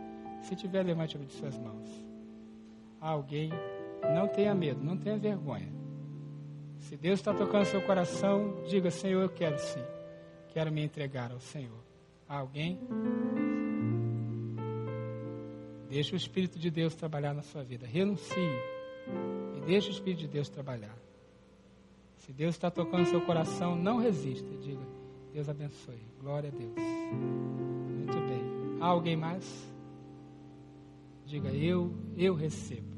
Se 0.43 0.55
tiver, 0.55 0.85
levante 0.85 1.17
uma 1.17 1.27
de 1.27 1.33
suas 1.33 1.59
mãos. 1.59 1.89
Há 3.01 3.11
alguém? 3.11 3.51
Não 4.15 4.29
tenha 4.29 4.55
medo, 4.55 4.83
não 4.83 4.97
tenha 4.97 5.19
vergonha. 5.19 5.80
Se 6.91 6.97
Deus 6.97 7.21
está 7.21 7.33
tocando 7.33 7.67
seu 7.67 7.81
coração, 7.83 8.65
diga, 8.67 8.91
Senhor, 8.91 9.23
eu 9.23 9.29
quero 9.29 9.57
sim. 9.61 9.85
Quero 10.49 10.73
me 10.73 10.83
entregar 10.83 11.31
ao 11.31 11.39
Senhor. 11.39 11.79
Há 12.29 12.39
alguém? 12.39 12.81
Deixe 15.89 16.13
o 16.13 16.17
Espírito 16.17 16.59
de 16.59 16.69
Deus 16.69 16.97
trabalhar 16.97 17.33
na 17.33 17.43
sua 17.43 17.63
vida. 17.63 17.87
Renuncie. 17.87 18.37
E 19.57 19.61
deixe 19.61 19.89
o 19.89 19.93
Espírito 19.93 20.19
de 20.23 20.27
Deus 20.27 20.49
trabalhar. 20.49 20.99
Se 22.17 22.33
Deus 22.33 22.57
está 22.57 22.73
tocando 22.73 23.07
seu 23.07 23.21
coração, 23.21 23.77
não 23.77 23.99
resista. 23.99 24.53
Diga, 24.57 24.85
Deus 25.33 25.49
abençoe. 25.49 26.03
Glória 26.19 26.51
a 26.53 26.59
Deus. 26.59 26.75
Muito 26.75 28.19
bem. 28.19 28.43
Há 28.81 28.87
alguém 28.87 29.17
mais? 29.17 29.73
Diga, 31.25 31.51
eu, 31.51 31.95
eu 32.17 32.35
recebo. 32.35 32.97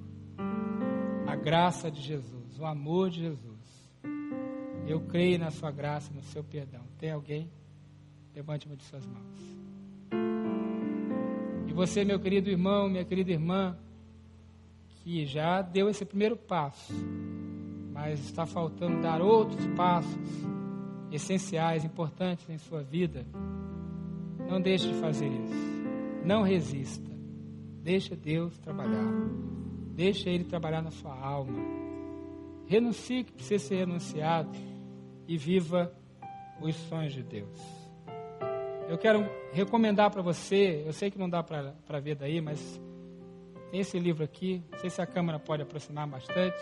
A 1.26 1.36
graça 1.36 1.90
de 1.90 2.00
Jesus, 2.00 2.58
o 2.58 2.64
amor 2.64 3.10
de 3.10 3.20
Jesus. 3.20 3.51
Eu 4.86 5.00
creio 5.00 5.38
na 5.38 5.50
sua 5.50 5.70
graça, 5.70 6.12
no 6.12 6.22
seu 6.22 6.42
perdão. 6.42 6.82
Tem 6.98 7.10
alguém? 7.10 7.48
Levante 8.34 8.66
uma 8.66 8.76
de 8.76 8.82
suas 8.84 9.06
mãos. 9.06 9.52
E 11.68 11.72
você, 11.72 12.04
meu 12.04 12.18
querido 12.18 12.50
irmão, 12.50 12.88
minha 12.88 13.04
querida 13.04 13.30
irmã, 13.30 13.76
que 15.02 15.24
já 15.24 15.62
deu 15.62 15.88
esse 15.88 16.04
primeiro 16.04 16.36
passo, 16.36 16.92
mas 17.92 18.20
está 18.20 18.44
faltando 18.44 19.00
dar 19.00 19.20
outros 19.20 19.64
passos 19.76 20.20
essenciais, 21.10 21.84
importantes 21.84 22.48
em 22.48 22.58
sua 22.58 22.82
vida, 22.82 23.24
não 24.48 24.60
deixe 24.60 24.88
de 24.88 24.94
fazer 25.00 25.28
isso. 25.28 25.72
Não 26.24 26.42
resista. 26.42 27.10
Deixa 27.82 28.14
Deus 28.14 28.58
trabalhar. 28.58 29.10
Deixa 29.94 30.30
Ele 30.30 30.44
trabalhar 30.44 30.82
na 30.82 30.90
sua 30.90 31.14
alma. 31.14 31.58
Renuncie 32.66 33.24
que 33.24 33.32
precisa 33.32 33.64
ser 33.64 33.76
renunciado 33.76 34.50
e 35.26 35.36
viva 35.36 35.92
os 36.60 36.74
sonhos 36.74 37.12
de 37.12 37.22
Deus. 37.22 37.82
Eu 38.88 38.98
quero 38.98 39.28
recomendar 39.52 40.10
para 40.10 40.22
você, 40.22 40.82
eu 40.86 40.92
sei 40.92 41.10
que 41.10 41.18
não 41.18 41.28
dá 41.28 41.42
para 41.42 42.00
ver 42.00 42.14
daí, 42.14 42.40
mas 42.40 42.80
tem 43.70 43.80
esse 43.80 43.98
livro 43.98 44.22
aqui, 44.22 44.62
não 44.70 44.78
sei 44.78 44.90
se 44.90 45.00
a 45.00 45.06
câmera 45.06 45.38
pode 45.38 45.62
aproximar 45.62 46.06
bastante. 46.06 46.58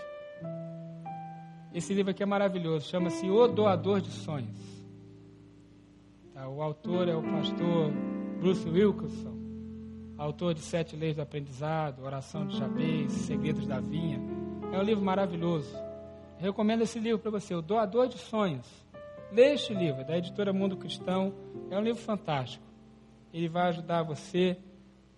Esse 1.74 1.92
livro 1.94 2.10
aqui 2.10 2.22
é 2.22 2.26
maravilhoso, 2.26 2.88
chama-se 2.88 3.28
O 3.28 3.48
Doador 3.48 4.00
de 4.00 4.10
Sonhos. 4.10 4.58
Tá, 6.34 6.48
o 6.48 6.62
autor 6.62 7.08
é 7.08 7.16
o 7.16 7.22
pastor 7.22 7.90
Bruce 8.38 8.68
Wilkinson, 8.68 9.36
autor 10.16 10.54
de 10.54 10.60
Sete 10.60 10.94
Leis 10.94 11.16
do 11.16 11.22
Aprendizado, 11.22 12.04
Oração 12.04 12.46
de 12.46 12.56
Jabez, 12.56 13.12
Segredos 13.12 13.66
da 13.66 13.80
Vinha. 13.80 14.20
É 14.72 14.78
um 14.78 14.82
livro 14.82 15.04
maravilhoso. 15.04 15.89
Recomendo 16.40 16.80
esse 16.80 16.98
livro 16.98 17.18
para 17.18 17.30
você, 17.30 17.54
O 17.54 17.60
Doador 17.60 18.08
de 18.08 18.16
Sonhos. 18.16 18.66
Leia 19.30 19.52
este 19.52 19.74
livro, 19.74 20.02
da 20.02 20.16
editora 20.16 20.54
Mundo 20.54 20.74
Cristão. 20.74 21.34
É 21.70 21.78
um 21.78 21.82
livro 21.82 22.00
fantástico. 22.00 22.64
Ele 23.30 23.46
vai 23.46 23.68
ajudar 23.68 24.02
você 24.02 24.56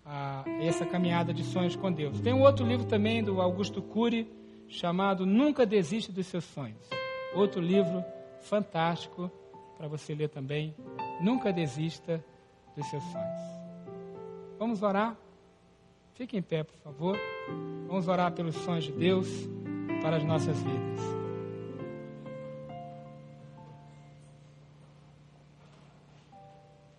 a 0.05 0.43
essa 0.61 0.85
caminhada 0.85 1.33
de 1.33 1.45
sonhos 1.45 1.77
com 1.77 1.93
Deus. 1.93 2.21
Tem 2.21 2.35
um 2.35 2.43
outro 2.43 2.67
livro 2.67 2.87
também 2.87 3.23
do 3.23 3.41
Augusto 3.41 3.81
Cury, 3.81 4.29
chamado 4.67 5.25
Nunca 5.25 5.65
Desiste 5.65 6.11
dos 6.11 6.27
Seus 6.27 6.43
Sonhos. 6.43 6.91
Outro 7.37 7.61
livro 7.61 8.05
fantástico 8.41 9.31
para 9.79 9.87
você 9.87 10.17
ler 10.17 10.29
também. 10.29 10.75
Nunca 11.21 11.53
desista 11.53 12.23
dos 12.77 12.85
seus 12.91 13.03
sonhos. 13.05 13.41
Vamos 14.59 14.83
orar? 14.83 15.17
Fique 16.15 16.37
em 16.37 16.43
pé, 16.43 16.65
por 16.65 16.77
favor. 16.79 17.17
Vamos 17.87 18.09
orar 18.09 18.33
pelos 18.33 18.57
sonhos 18.57 18.85
de 18.85 18.93
Deus 18.93 19.29
para 20.03 20.17
as 20.17 20.25
nossas 20.25 20.59
vidas. 20.63 21.01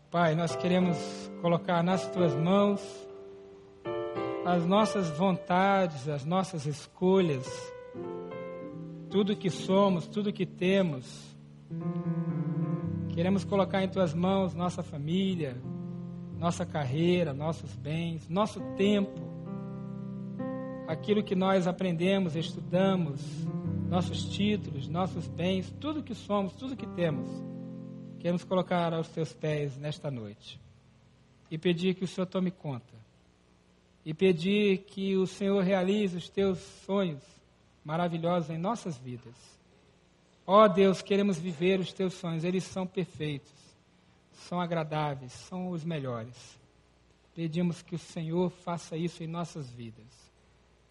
Pai, 0.09 0.35
nós 0.35 0.55
queremos 0.55 0.97
colocar 1.41 1.83
nas 1.83 2.07
tuas 2.09 2.33
mãos 2.35 2.81
as 4.45 4.65
nossas 4.65 5.09
vontades, 5.17 6.07
as 6.07 6.23
nossas 6.23 6.65
escolhas, 6.65 7.47
tudo 9.09 9.35
que 9.35 9.49
somos, 9.49 10.07
tudo 10.07 10.31
que 10.31 10.45
temos. 10.45 11.35
Queremos 13.09 13.43
colocar 13.43 13.83
em 13.83 13.89
tuas 13.89 14.13
mãos 14.13 14.53
nossa 14.53 14.83
família, 14.83 15.57
nossa 16.37 16.65
carreira, 16.65 17.33
nossos 17.33 17.75
bens, 17.75 18.27
nosso 18.29 18.59
tempo, 18.75 19.32
aquilo 20.93 21.23
que 21.23 21.35
nós 21.35 21.67
aprendemos, 21.67 22.35
estudamos, 22.35 23.21
nossos 23.89 24.23
títulos, 24.29 24.87
nossos 24.87 25.27
bens, 25.27 25.69
tudo 25.79 26.01
que 26.01 26.15
somos, 26.15 26.53
tudo 26.53 26.75
que 26.75 26.87
temos 26.87 27.29
Queremos 28.23 28.45
colocar 28.45 28.93
aos 28.93 29.09
teus 29.09 29.33
pés 29.33 29.75
nesta 29.75 30.09
noite 30.09 30.57
e 31.51 31.57
pedir 31.57 31.93
que 31.93 32.05
o 32.05 32.07
Senhor 32.07 32.25
tome 32.25 32.51
conta. 32.51 32.95
E 34.05 34.13
pedir 34.13 34.77
que 34.85 35.17
o 35.17 35.27
Senhor 35.27 35.61
realize 35.61 36.15
os 36.15 36.29
teus 36.29 36.57
sonhos 36.85 37.21
maravilhosos 37.83 38.49
em 38.49 38.57
nossas 38.57 38.97
vidas. 38.97 39.35
Ó 40.47 40.63
oh 40.63 40.69
Deus, 40.69 41.01
queremos 41.01 41.37
viver 41.37 41.81
os 41.81 41.91
teus 41.91 42.13
sonhos, 42.13 42.45
eles 42.45 42.63
são 42.63 42.87
perfeitos, 42.87 43.51
são 44.31 44.61
agradáveis, 44.61 45.33
são 45.33 45.67
os 45.67 45.83
melhores. 45.83 46.57
Pedimos 47.35 47.81
que 47.81 47.95
o 47.95 47.99
Senhor 47.99 48.49
faça 48.49 48.95
isso 48.95 49.21
em 49.21 49.27
nossas 49.27 49.69
vidas, 49.69 50.22